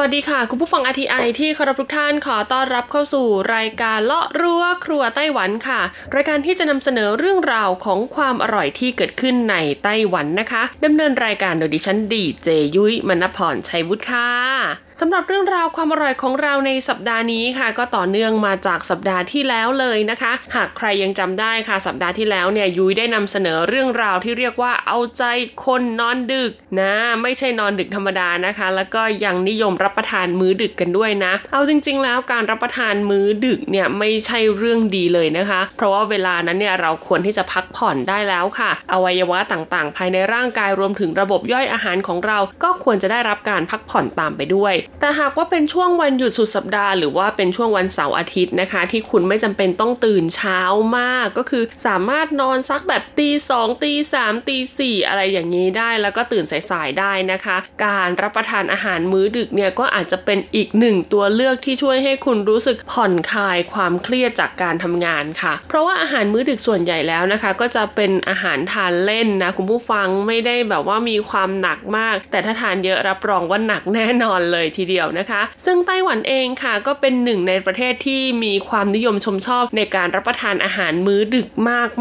[0.00, 3.26] วัสดีค่ะ คุณผู้ฟัง RTI ที่เคารพทุกท่านขอต้อนรับเข้าสู่
[3.56, 5.80] รายการเลาะรั้วครัวไต้หวันค่ะ
[6.14, 25.24] รายการที่จะนำเสนอเรื่องราวของความอร่อยที่เกิดขึ้นในไต้หวันนะคะดำเนินรายการโดยดิฉันดีเจยุ้ยมณพรชัยวุฒิค่ะ สำหรับเรื่องราวความอร่อยของเราในสัปดาห์นี้ค่ะ ก็ต่อเนื่องมาจากสัปดาห์ที่แล้วเลยนะคะ หากใครยังจำได้ค่ะ สัปดาห์ที่แล้วเนี่ยยุ้ยได้นำเสนอเรื่องราวที่เรียกว่าเอาใจ
[25.64, 50.60] คนนอนดึกนะ ไม่ใช่นอนดึกธรรมดานะคะ แล้วก็ยังนิยมรับประทานมื้อดึกกันด้วยนะ เอาจริง ๆ แล้วการรับประทานมื้อดึกเนี่ยไม่ใช่เรื่องดีเลยนะคะ เพราะว่าเวลานั้นเนี่ยเราควรที่จะพักผ่อนได้แล้วค่ะ อวัยวะต่างๆ ภายในร่างกายรวมถึงระบบย่อยอาหารของเรา ก็ควรจะได้รับการพักผ่อนตามไปด้วยแต่หากว่าเป็นช่วงวันหยุดสุดสัปดาห์หรือว่าเป็นช่วงวันเสาร์อาทิตย์นะคะ ที่คุณไม่จำเป็นต้องตื่นเช้า
[50.98, 81.48] มากก็คือสามารถนอนสักแบบตีสองตีสามตีสี่อะไรอย่างนี้ได้ แล้วก็ตื่นสายๆได้นะคะ การรับประทานอาหารมื้อดึกเนี่ยก็อาจจะเป็นอีกหนึ่งตัวเลือกที่ช่วยให้คุณรู้สึกผ่อนคลายความเครียดจากการทำงานค่ะ เพราะว่าอาหารมื้อดึกส่วนใหญ่แล้วนะคะ ก็จะเป็นอาหารทานเล่นนะคุณผู้ฟังไม่ได้แบบว่ามีความหนักมาก แต่ถ้าทานเยอะรับรองว่าหนักแน่นอนเลยทีเดียวนะคะ ซึ่งไต้หวันเองค่ะก็เป็นหนึ่งในประเทศที่มีความนิยมชมชอบในการรับประทานอาหารมื้อดึก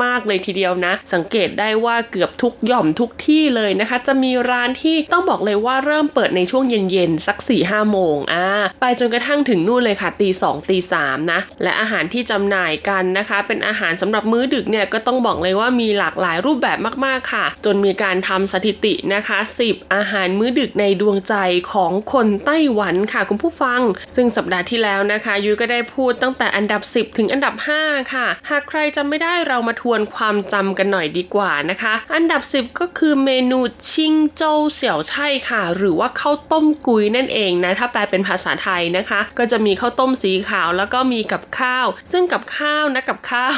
[0.03, 8.47] มากๆเลยทีเดียวนะ สังเกตได้ว่าเกือบทุกหย่อมทุกที่เลยนะคะ จะมีร้านที่ต้องบอกเลยว่าเริ่มเปิดในช่วงเย็นๆสัก4ี่ห้าโมงอ่า
[8.82, 21.36] ไปจนกระทั่งถึงนู่นเลยค่ะตีสองตีสามนะและอาหารที่จำหน่ายกันนะคะ เป็นอาหารสำหรับมื้อดึกเนี่ยก็ต้องบอกเลยว่ามีหลากหลายรูปแบบมากๆค่ะ จนมีการทำสถิตินะคะ 10 อาหารมื้อดึกในดวงใจ
[21.73, 23.82] ของคนไต้หวันค่ะคุณผู้ฟัง
[24.16, 33.60] ซึ่งสัปดาห์ที่แล้วนะคะ ยุ้ยก็ได้พูดตั้งแต่อันดับ 10 ถึงอันดับ 5 ค่ะ หากใครจำไม่ได้เรามาทวนความจำกันหน่อยดีกว่านะคะ อันดับ 10 ก็คือเมนู
[33.91, 43.55] ชิงโจวเสี่ยวไช่ค่ะ หรือว่าข้าวต้มกุยนั่นเองนะถ้าแปลเป็นภาษาไทยนะคะ ก็จะมีข้าวต้มสีขาวแล้วก็มีกับข้าว ซึ่งกับข้าวนะกับข้าว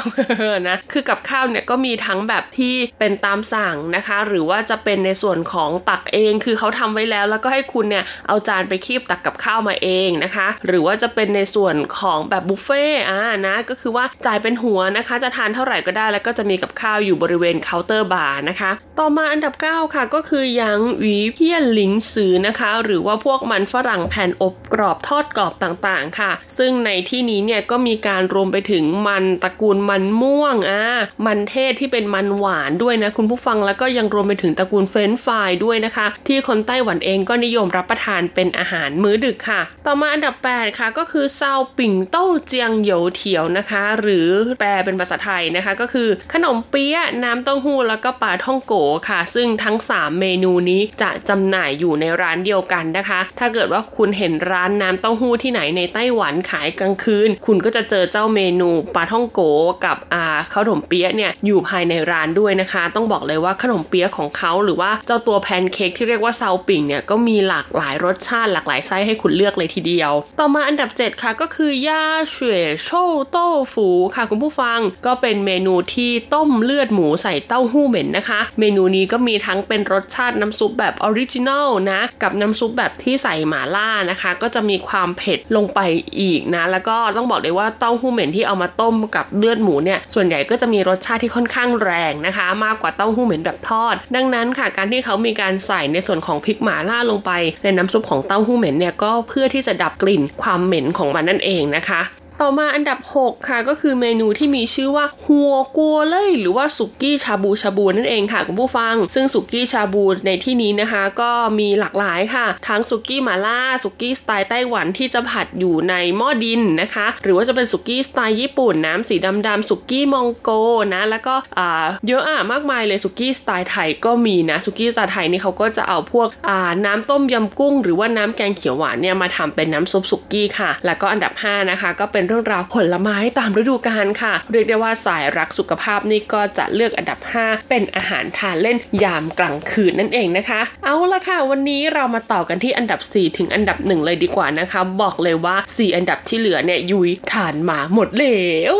[0.68, 30.82] นะคือกับข้าวเนี่ยก็มีทั้งแบบที่เป็นตามสั่งนะคะ หรือว่าจะเป็นในส่วนของตักเองคือเขาทำไว้แล้ว แล้วก็ให้คุณเนี่ยเอาจานไปคีบตักกับข้าวมาเองนะคะ หรือว่าจะเป็นในส่วนของแบบบุฟเฟ่อ่านะก็คือว่าจ่ายเป็นหัวนะคะ จะทานเท่าไหร่ก็ได้แล้วก็จะมีกับข้าวอยู่บริเวณเคาน์เตอร์บาร์นะคะ ต่อมาอันดับ 9 ค่ะก็คือ洋芋片零食นะคะ หรือว่าพวกมันฝรั่งแผ่นอบกรอบทอดกรอบต่างๆ ค่ะ ซึ่งในที่นี้เนี่ยก็มีการรวมไปถึงมันตระกูลมันม่วงอ่า
[31.26, 44.28] มันเทศที่เป็นมันหวานด้วยนะคุณผู้ฟังแล้วก็ยังรวมไปถึงตระกูลเฟรนช์ฟรายด้วยนะคะ ที่คนไต้หวันเองก็นิยมรับประทานเป็นอาหารมื้อดึกค่ะ ต่อมาอันดับ 8 ค่ะ ก็คือเซาปิ่งเต้าเจียงเหยวเถียวนะคะ หรือ
[44.58, 48.74] แปลเป็นภาษาไทยนะคะ ก็คือขนมเปี๊ยะน้ำเต้าหู้แล้วก็ปลาท่องโก
[49.08, 59.40] ค่ะ ซึ่งทั้ง 3 เมนูนี้จะจำหน่ายอยู่ในร้านเดียวกันนะคะ ถ้าเกิดว่าคุณเห็นร้านน้ำเต้าหู้ที่ไหนในไต้หวันขายกลางคืน คุณก็จะเจอเจ้าเมนูปลาท่องโก
[59.84, 72.90] กับอ่าข้าวขนมเปี๊ยะเนี่ยอยู่ภายในร้านด้วยนะคะ ต้องบอกเลยว่าขนมเปี๊ยะของเขาหรือว่าเจ้าตัวแพนเค้กที่เรียกว่าเซาปิ่งเนี่ยก็มีหลากหลายรสชาติหลากหลายไส้ให้คุณเลือกเลยทีเดียว ต่อมาอันดับ 7 ค่ะก็คือย่าเฉวยโช
[73.30, 85.80] โต้ฝูค่ะคุณผู้ฟัง ก็เป็นเมนูที่ต้มเลือดหมูใส่เต้าหู้เหม็นนะคะ เมนูนี้ก็มีทั้งเป็นรสชาติน้ำซุปแบบออริจินัลนะ กับน้ำซุปแบบที่ใส่หมาล่านะคะ ก็จะมีความเผ็ดลงไป
[86.20, 97.30] อีกนะ แล้วก็ต้องบอกเลยว่าเต้าหู้เหม็นที่เอามาต้มกับเลือดหมูเนี่ยส่วนใหญ่ก็จะมีรสชาติที่ค่อนข้างแรงนะคะ มากกว่าเต้าหู้เหม็นแบบทอด ดังนั้นค่ะการที่เขามีการใส่ในส่วนของพริกหมาล่าลงไป
[97.64, 102.00] ในน้ำซุปของเต้าหู้เหม็นเนี่ยก็เพื่อที่จะดับกลิ่นความเหม็นของมันนั่นเองนะคะ
[102.42, 119.16] ต่อมาอันดับ 6 ค่ะ ก็คือเมนูที่มีชื่อว่าหัวกัวเลยหรือว่าสุกี้ชาบูชาบูนั่นเองค่ะคุณผู้ฟัง ซึ่งสุกี้ชาบูในที่นี้นะคะ ก็มีหลากหลายค่ะ ทั้งสุกี้หมาล่าสุกี้สไตล์ไต้หวันที่จะผัดอยู่ในหม้อดินนะคะ หรือว่าจะเป็นสุกี้สไตล์ญี่ปุ่นน้ำสี
[119.46, 120.50] ดำๆสุกี้มองโก
[120.94, 145.56] นะแล้วก็อ่าเยอะอะมากมายเลยสุกี้สไตล์ไทยก็มีนะสุกี้สไตล์ไทยนี่เขาก็จะเอาพวกอ่าน้ำต้มยำกุ้ง หรือว่าน้ำแกงเขียวหวานเนี่ยมาทำเป็นน้ำซุปสุกี้ค่ะ แล้วก็อันดับ 5 นะคะ ก็เป็นรื่องราวผลไม้ตามฤดูกาลค่ะ เรียกได้ว่าสายรักสุขภาพนี่ก็จะเลือกอันดับ 5 เป็นอาหารทานเล่นยามกลางคืนนั่นเองนะคะ เอาละค่ะ วันนี้เรามาต่อกันที่อันดับ 4 ถึงอันดับ 1 เลยดีกว่านะคะ บอกเลยว่า
[145.76, 148.76] 4 อันดับที่เหลือเนี่ยยุยทานมาหมดแล้ว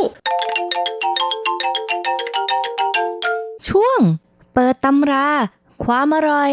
[3.68, 3.98] ช่วง
[4.54, 5.28] เปิดตำรา
[5.84, 6.52] ความอร่อย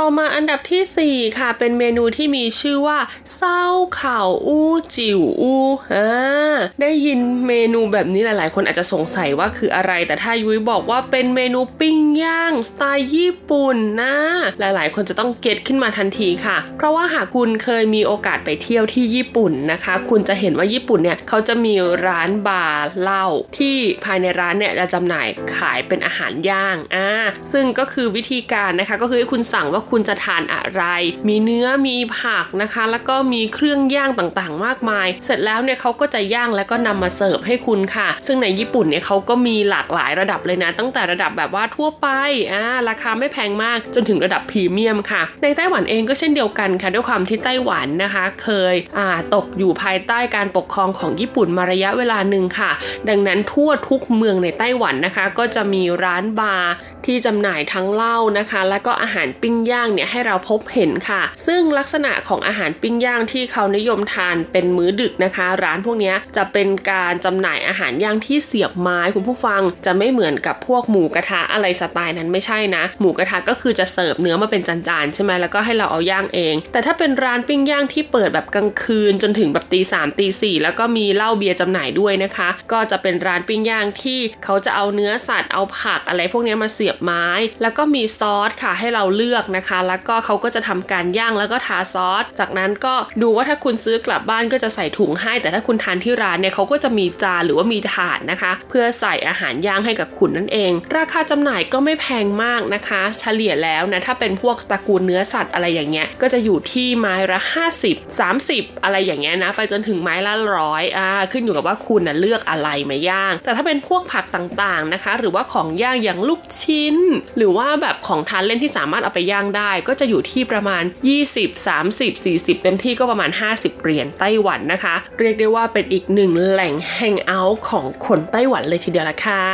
[0.00, 2.98] ต่อมาอันดับทีสี่ 4 ค่ะ เป็นเมนูที่มีชื่อว่า
[3.36, 3.64] เศร้า
[4.00, 14.14] ข่าวอู้จิ๋วอู้อ่าได้ยินเมนูแบบนี้หลาย ๆ คนอาจจะสงสัยว่าคืออะไร แต่ถ้ายุ้ยบอกว่าเป็นเมนูปิ้งย่างสไตล์ญี่ปุ่นนะ
[14.60, 21.74] หลาย ๆ คนจะต้องเก็ตขึ้นมาทันทีค่ะ เพราะว่าหากคุณเคยมีโอกาสไปเที่ยวที่ญี่ปุ่นนะคะ คุณจะเห็นว่าญี่ปุ่นเนี่ยเขาจะมี
[22.06, 23.26] ร้านบาร์เหล้า
[23.58, 27.08] ที่ภายในร้านเนี่ยจะจำหน่ายขายเป็นอาหารย่างอ่า
[27.52, 30.82] ซึ่งก็คือวิธีการนะคะก็คือให้คุณสั่งว่าคุณจะทานอะไร
[31.28, 42.06] มีเนื้อมีผักนะคะ แล้วก็มีเครื่องย่างต่างๆ มากมาย เสร็จแล้วเนี่ยเขาก็จะย่างแล้วก็นำมาเสิร์ฟให้คุณค่ะ ซึ่งในญี่ปุ่นเนี่ยเขาก็มีหลากหลายระดับเลยนะ ตั้งแต่ระดับแบบว่าทั่วไป
[42.52, 52.70] อ่าราคาไม่แพงมากจนถึงระดับพรีเมียมค่ะ ในไต้หวันเองก็เช่นเดียวกันค่ะ ด้วยความที่ไต้หวันนะคะ เคยอ่าตกอยู่ภายใต้การปกครองของญี่ปุ่นมาระยะเวลาหนึ่งค่ะ
[53.08, 56.72] ดังนั้นทั่วทุกเมืองในไต้หวันนะคะ ก็จะมีร้านบาร์
[57.06, 87.26] ที่จำหน่ายทั้งเหล้านะคะ แล้วก็อาหารปิ้งย่างเนี่ยให้เราพบเห็นค่ะ ซึ่งลักษณะของอาหารปิ้งย่างที่เขานิยมทานเป็นมื้อดึกนะคะ ร้านพวกนี้จะเป็นการจำหน่ายอาหารย่างที่เสียบไม้คุณผู้ฟังจะไม่เหมือนกับพวกหมูกระทะอะไรสไตล์นั้นไม่ใช่นะ หมูกระทะก็คือจะเสิร์ฟเนื้อมาเป็นจานๆใช่ไหมแล้วก็ให้เราเอาย่างเอง แต่ถ้าเป็นร้านปิ้งย่างที่เปิดแบบกลางคืนจนถึงแบบตีสามตีสี่แล้วก็มีเหล้าเบียร์จำหน่ายด้วยนะคะ ก็จะเป็นร้านปิ้งย่างที่เขาจะเอาเนื้อสัตว์เอาผักอะไรพวกนี้มาเสียบไม้
[87.62, 107.40] แล้วก็มีซอสค่ะให้เราเลือกนะคะ แล้วก็เขาก็จะทำการย่างแล้วก็ทาซอส จากนั้นก็ดูว่าถ้าคุณซื้อกลับบ้านก็จะใส่ถุงให้ แต่ถ้าคุณทานที่ร้านเนี่ยเขาก็จะมีจานหรือว่ามีถาดนะคะ เพื่อใส่อาหารย่างให้กับคุณนั่นเอง ราคาจำหน่ายก็ไม่แพงมากนะคะ เฉลี่ยแล้วนะถ้าเป็นพวกตระกูลเนื้อสัตว์อะไรอย่างเงี้ยก็จะอยู่ที่ไม้ละ
[107.82, 116.96] 50 30 อะไรอย่างเงี้ยนะ ไปจนถึงไม้ละร้อยอ่าขึ้นอยู่กับว่าคุณนะเลือกอะไรมาย่าง แต่ถ้าเป็นพวกผักต่างๆนะคะ หรือว่าของย่างอย่างลูกชิ้น
[117.36, 120.82] หรือว่าแบบของทานเล่นที่สามารถเอาไปย่างได้ ก็จะอยู่ที่ประมาณ
[121.24, 129.44] 20 30 40 เต็มที่ก็ประมาณ 50 เหรียญไต้หวันนะคะ เรียกได้ว่าเป็นอีกหนึ่งแหล่งแฮงเอาท์ของคนไต้หวันเลยทีเดียวละค่ะ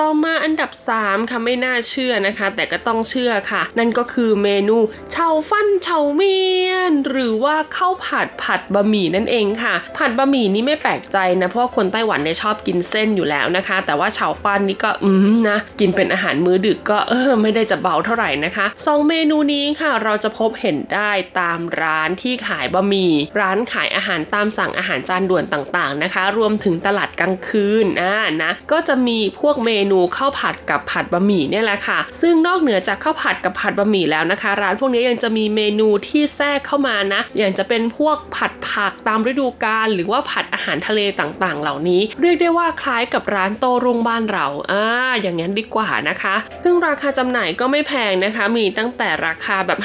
[0.00, 0.70] ต่อมาอันดับ
[1.00, 4.76] 3 ค่ะไม่น่าเชื่อนะคะ แต่ก็ต้องเชื่อค่ะ นั่นก็คือเมนู
[5.12, 21.10] เฉาฟันเฉาเมียน หรือว่าข้าวผัดผัดบะหมี่นั่นเองค่ะ ผัดบะหมี่นี่ไม่แปลกใจนะเพราะคนไต้หวันเนี่ยชอบกินเส้นอยู่แล้วนะคะ แต่ว่าเฉาฟันนี่ก็อืมนะกินเป็นอาหารมื้อดึกก็เออไม่ได้จะเบาเท่าไหร่นะคะสองเมมนูนี้ค่ะ เราจะพบเห็นได้
[21.40, 44.84] ตามร้านที่ขายบะหมี่ร้านขายอาหารตามสั่งอาหารจานด่วนต่างๆนะคะ รวมถึงตลาดกลางคืนอ่านะก็จะมีพวกเมนูข้าวผัดกับผัดบะหมี่เนี่ยแหละค่ะ ซึ่งนอกเหนือจากข้าวผัดกับผัดบะหมี่แล้วนะคะ ร้านพวกนี้ยังจะมีเมนูที่แทรกเข้ามานะ อย่างจะเป็นพวกผัดผักตามฤดูกาลหรือว่าผัดอาหารทะเลต่างๆ เหล่านี้ เรียกได้ว่าคล้ายกับร้านโตรุ่งบ้านเราอ่า
[45.22, 49.80] อย่างนั้นดีกว่านะคะ ซึ่งราคาจำหน่ายก็ไม่แพงนะคะ มีตั้งแต่แต่ราคาแบบ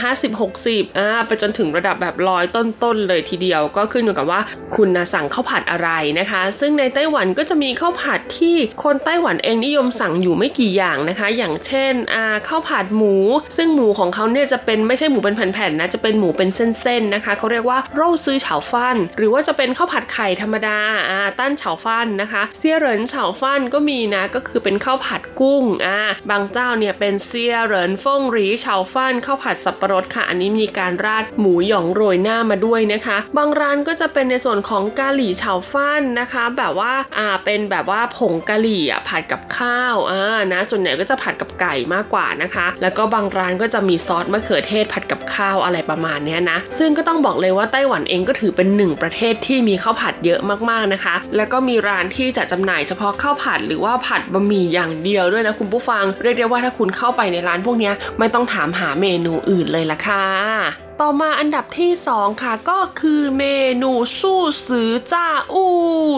[0.45, 4.41] 50-60อ่าไปจนถึงระดับแบบร้อยต้นๆเลยทีเดียว ก็ขึ้นอยู่กับว่า
[4.75, 5.89] คุณนะสั่งข้าวผัดอะไร
[6.19, 13.15] นะคะ ซึ่งในไต้หวันก็จะมีข้าวผัดที่คนไต้หวันเองนิยมสั่งอยู่ไม่กี่อย่างนะคะ อย่างเช่นอ่าข้าวผัดหมู
[13.57, 25.99] ซึ่งหมูของเขาเนี่ยจะเป็นไม่ใช่หมูเป็นแผ่นๆนะจะเป็นหมูเป็นเส้นๆนะคะเขาเรียกว่าโร่ซื้อเฉาฟันหรือว่าจะเป็นข้าวผัดไข่ธรรมดาอ่าตั้นเฉาฟันนะคะเซี่ยเหรินเฉาฟันก็มีนะก็คือเป็นข้าวผัดกุ้งอ่า
[26.29, 50.39] บางเจ้าเนี่ยเป็นเซี่ยเหรินฟงหรีเฉาฟันข้าวผัดสับปะรดค่ะ อันนี้มีการราดหมูหยองโรยหน้ามาด้วยนะคะ บางร้านก็จะเป็นในส่วนของกะหรี่เฉาฟันนะคะ แบบว่าอ่าเป็นแบบว่าผงกะหรี่อะผัดกับข้าวอ่านะส่วนใหญ่ก็จะผัดกับไก่มากกว่านะคะ แล้วก็บางร้านก็จะมีซอสมะเขือเทศผัดกับข้าวอะไรประมาณนี้นะ ซึ่งก็ต้องบอกเลยว่าไต้หวันเองก็ถือเป็นหนึ่งประเทศที่มีข้าวผัดเยอะ
[50.69, 63.45] มากๆนะคะ แล้วก็มีร้านที่จะจำหน่ายเฉพาะข้าวผัดหรือว่าผัดบะหมี่อย่างเดียวด้วยนะคุณผู้ฟัง เรียกได้ว่าถ้าคุณเข้าไปในร้านพวกนี้ไม่ต้องถามหาเมนูอื่นเลยล่ะค่ะ ต่อมาอันดับที่ 2 ค่ะ ก็คือเม
[63.81, 65.71] นูสู้สือจ้าอู้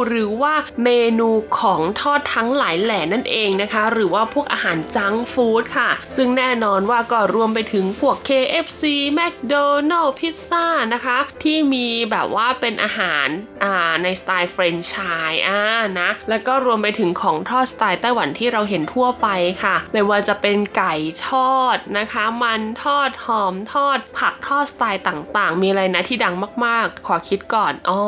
[0.07, 8.83] หรือว่าเมนูของทอดทั้งหลายแหล่นั่นเองนะคะ หรือว่าพวกอาหาร junk food ค่ะ ซึ่งแน่นอนว่าก็รวมไปถึงพวก KFC
[9.17, 13.27] McDonald พิซซ่านะคะ ที่มีแบบว่าเป็นอาหาร
[13.63, 15.61] อ่าในสไตล์แฟรนไชส์อ่า
[15.99, 19.27] นะแล้วก็รวมไปถึงของทอดสไตล์ไต้หวันที่เราเห็นทั่วไป
[19.63, 20.95] ค่ะ ไม่ว่าจะเป็นไก่
[21.27, 28.01] ทอดนะคะ มันทอดหอมทอดผักทอดสไตล์ต่างๆ มีอะไรนะที่ดังมากๆ ขอคิดก่อน อ๋อ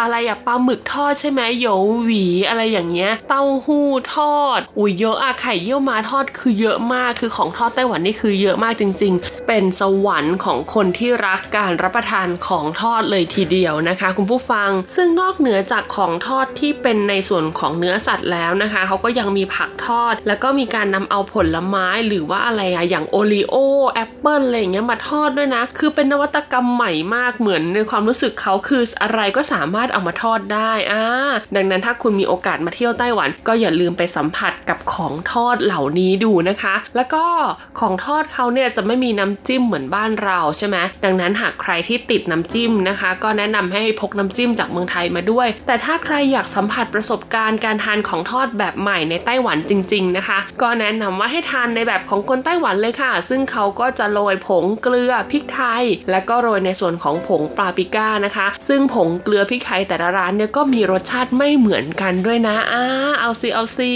[0.00, 1.66] อะไรอะปลาหมึกทอดใช่ไหมโย
[2.04, 23.54] หวีอะไรอย่างเงี้ย เต้าหู้ทอด อุ้ยเยอะอะไข่เยี่ยวม้าทอดคือเยอะมาก คือของทอดไต้หวันนี่คือเยอะมากจริง ๆ เป็นสวรรค์ของคนที่รักการรับประทานของทอดเลยทีเดียวนะคะ คุณผู้ฟัง ซึ่งนอกเหนือจากของทอดที่เป็นในส่วนของเนื้อสัตว์แล้วนะคะ เขาก็ยังมีผักทอด แล้วก็มีการนำเอาผลไม้หรือว่าอะไรอะอย่างโอรีโอ
[23.92, 31.04] แอปเปิลอะไรอย่างเงี้ยมาทอดด้วยนะ คือเป็นนวัตกรรมใหม่มากเหมือนในความรู้สึกเขาคืออะไรก็สามารถเอามาทอดได้อ่า
[31.56, 37.24] ดังนั้นถ้าคุณมีโอกาสมาเที่ยวไต้หวัน ก็อย่าลืมไปสัมผัสกับของทอดเหล่านี้ดูนะคะ แล้วก็
[37.80, 62.84] ของทอดเขาเนี่ยจะไม่มีน้ำจิ้มเหมือนบ้านเราใช่ไหมดังนั้นหากใครที่ติดน้ำจิ้มนะคะ ก็แนะนำให้พกน้ำจิ้มจากเมืองไทยมาด้วย แต่ถ้าใครอยากสัมผัสประสบการณ์การทานของทอดแบบใหม่ในไต้หวันจริง ๆนะคะ ก็แนะนำว่าให้ทานในแบบของคนไต้หวันเลยค่ะ ซึ่งเขาก็จะโรยผงเกลือพริกไทยและก็โรยในส่วนของผงปาปริก้านะคะ ซึ่งผงเกลือพริกไทยแต่ละร้านเนี่ยก็มีรสชาติไม่เหมือนกันด้วยนะอ้า
[63.20, 63.92] เอาซิเอาซิ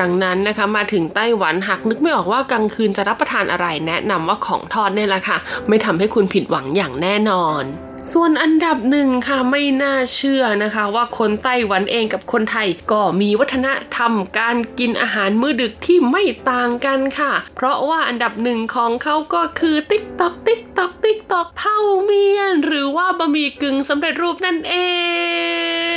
[0.00, 5.36] ดังนั้นนะคะมาถึงไต้หวันหากนึกไม่ออกว่ากลางคืนจะรับประทานอะไรแนะนำว่าของทอดเนี่ยแหละค่ะ
[5.68, 7.64] ไม่ทำให้คุณผิดหวังอย่างแน่นอน
[8.12, 24.74] ส่วนอันดับหนึ่งค่ะไม่น่าเชื่อนะคะ ว่าคนไต้หวันเองกับคนไทยก็มีวัฒนธรรมการกินอาหารมื้อดึกที่ไม่ต่างกันค่ะ เพราะว่าอันดับหนึ่งของเขาก็คือติ๊กตอกติ๊กตอกติ๊กตอกเผาเมียน หรือว่าบะหมี่กึ่งสำเร็จรูปนั่นเอ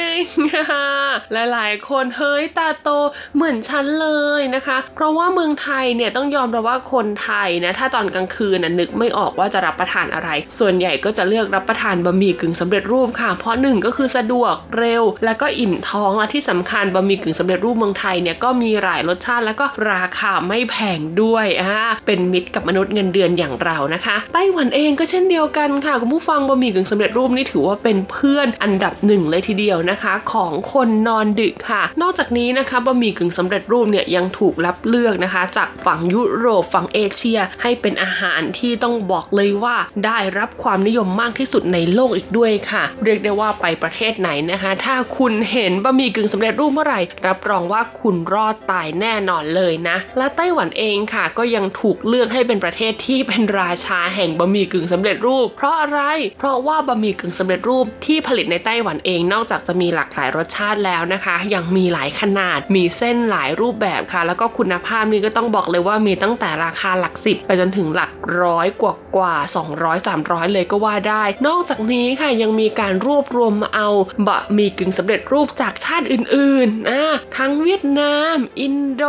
[1.33, 2.89] หลายๆ คนเฮ้ยตาโต
[3.35, 4.09] เหมือนฉันเล
[4.39, 21.73] ยนะคะ เพราะว่าเมืองไทยเนี่ยต้องยอมรับว่าคนไทยนะถ้าตอนกลางคืนน่ะนึกไม่ออกว่าจะรับประทานอะไร ส่วนใหญ่ก็จะเลือกรับประทานบะหมี่กึ่งสำเร็จรูปค่ะ เพราะหนึ่งก็คือสะดวกเร็ว แล้วก็อิ่มท้องและที่สำคัญบะหมี่กึ่งสำเร็จรูปเมืองไทยเนี่ยก็มีหลายรสชาติแล้วก็ราคาไม่แพงด้วยอ่า
[22.05, 55.99] เป็นมิตรกับมนุษย์เงินเดือนอย่างเรานะคะไต้หวันเองก็เช่นเดียวกันค่ะคุณผู้ฟังบะหมี่กึ่งสำเร็จรูปนี่ถือว่าเป็นเพื่อนอันดับหนึ่งเลยทีเดียวนะคะของคนนอนดึกค่ะ นอกจากนี้นะคะบะหมี่กึ่งสำเร็จรูปเนี่ยยังถูกรับเลือกนะคะ จากฝั่งยุโรปฝั่งเอเชีย ให้เป็นอาหารที่ต้องบอกเลยว่าได้รับความนิยมมากที่สุดในโลกอีกด้วยค่ะ เรียกได้ว่าไปประเทศไหนนะคะ ถ้าคุณเห็นบะหมี่กึ่งสำเร็จรูปเมื่อไหร่ รับรองว่าคุณรอดตายแน่นอนเลยนะ และไต้หวันเองค่ะ ก็ยังถูกเลือกให้เป็นประเทศที่เป็นราชาแห่งบะหมี่กึ่งสำเร็จรูป เพราะอะไร
[56.39, 68.11] เพราะว่าบะหมี่กึ่งสำเร็จรูปที่ผลิตในไต้หวันเองนอกจากจะมีหลากหลายรสชาติแล้วนะคะ ยังมีหลายขนาด มีเส้นหลายรูปแบบค่ะ แล้วก็คุณภาพนี่ก็ต้องบอกเลยว่ามีตั้งแต่ราคาหลักสิบไปจนถึงหลัก
[68.41, 69.35] ร้อยกว่ากว่า
[69.75, 73.89] 200 300 เลยก็ว่าได้ นอกจากนี้ค่ะยังมีการรวบรวมมาเอา
[74.27, 77.03] บะหมี่กึ่งสำเร็จรูปจากชาติอื่นๆนะ
[77.37, 79.03] ทั้งเวียดนาม อินโด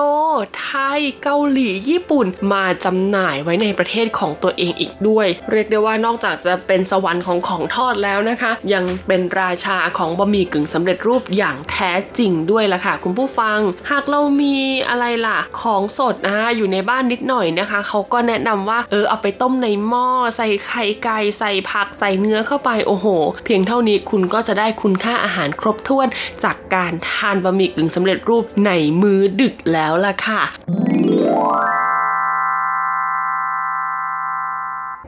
[0.60, 13.58] ไทย เกาหลี ญี่ปุ่น มาจำหน่ายไว้ในประเทศของตัวเองอีกด้วย เรียกได้ว่านอกจากจะเป็นสวรรค์ของของทอดแล้วนะคะ ยังเป็นราชาของบะหมี่กึ่งสำเร็จรูปอย่างแท้จริงด้วยล่ะค่ะ คุณผู้ฟัง
[13.90, 14.54] หากเรามี
[14.88, 23.06] อะไรล่ะของสดนะอยู่ในบ้านนิดหน่อยนะคะ เขาก็แนะนำว่าเออเอาไปต้มในหม้อใส่ไข่ไก่ใส่ผักใส่เนื้อเข้าไปโอ้โห
[23.44, 26.08] เพียงเท่านี้คุณก็จะได้คุณค่าอาหารครบถ้วน
[26.44, 28.70] จากการทานบะหมี่กึ่งสำเร็จรูปใน
[29.02, 30.40] มื้อดึกแล้วล่ะค่ะ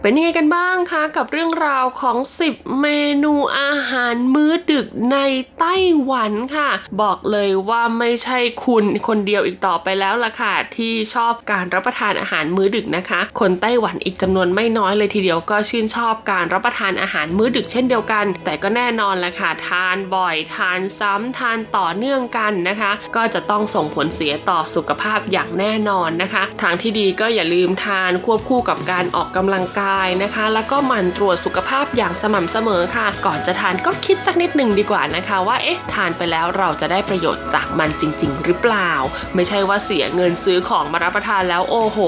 [0.04, 2.16] เป็นยังไงกันบ้างคะกับเรื่องราวของ
[2.48, 2.86] 10 เม
[3.24, 5.18] นูอาหารมื้อดึกใน
[5.58, 6.70] ไต้หวันค่ะ
[7.02, 38.92] บอกเลยว่าไม่ใช่คุณคนเดียวอีกต่อไปแล้วล่ะค่ะ ที่ชอบการรับประทานอาหารมื้อดึกนะคะ คนไต้หวันอีกจำนวนไม่น้อยเลยทีเดียวก็ชื่นชอบการรับประทานอาหารมื้อดึกเช่นเดียวกัน แต่ก็แน่นอนแหละค่ะ ทานบ่อยทานซ้ำทานต่อเนื่องกันนะคะ ก็จะต้องส่งผลเสียต่อสุขภาพอย่างแน่นอนนะคะ ทางที่ดีก็อย่าลืมทานควบคู่กับการออกกำลังกายนะคะ แล้วก็หมั่นตรวจสุขภาพอย่างสม่ำเสมอค่ะ ก่อนจะทานก็คิดสักนิดหนึ่งดีกว่านะคะ ว่าเอ๊ะทานไปแล้วเราจะได้ประโยชน์จากมันจริง ๆ หรือเปล่า
[39.34, 41.98] ไม่ใช่ว่าเสียเงินซื้อของมารับประทานแล้วโอ้โห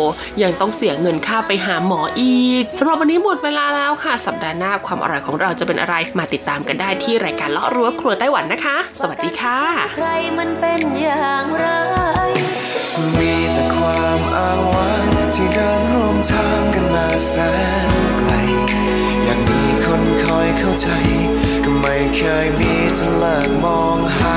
[0.43, 9.61] ยังต้องเสียเงินค่าไปหาหมออีกสำหรับวันนี้หมดเวลาแล้วค่ะ สัปดาห์หน้าความอร่อยของเราจะเป็นอะไรมาติดตามกันได้ที่รายการเลาะรั้วครัวไต้หวันนะคะ สวัสดีค่ะ
[9.97, 10.09] ใคร
[10.39, 11.67] มันเป็นอย่างไร
[13.19, 17.35] มีแต่ความอ้างว้าง ที่เดินร่วมทางกันมาแส
[17.89, 18.31] นไกล
[19.25, 20.89] อยากมีคนคอยเข้าใจ
[21.65, 24.37] ก็ไม่เคยมีจะเลิกมองหา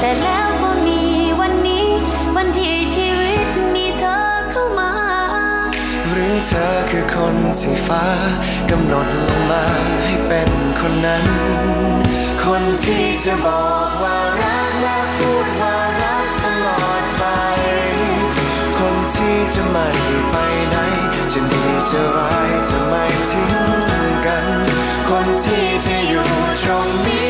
[0.00, 1.02] แต่แล้วก็มี
[1.40, 1.88] วันนี้
[2.36, 4.18] วันที่ชีวิตมีเธอ
[4.50, 4.92] เข้ามา
[6.10, 8.04] หรือเธอคือคนที่ฟ้า
[8.70, 9.64] กำหนดลงมา
[10.04, 10.50] ให้เป็น
[10.80, 11.24] คนนั้น
[12.44, 15.87] คนที่จะบอกว่ารักและพูดว่า
[19.60, 19.88] จะไม่
[20.30, 20.34] ไป
[20.70, 20.76] ไหน
[21.32, 23.54] จะดีจะร้ายจะไม่ทิ้ง
[24.24, 24.46] กัน
[25.08, 26.26] คนที่จะอยู่
[26.62, 27.27] ตรงนี้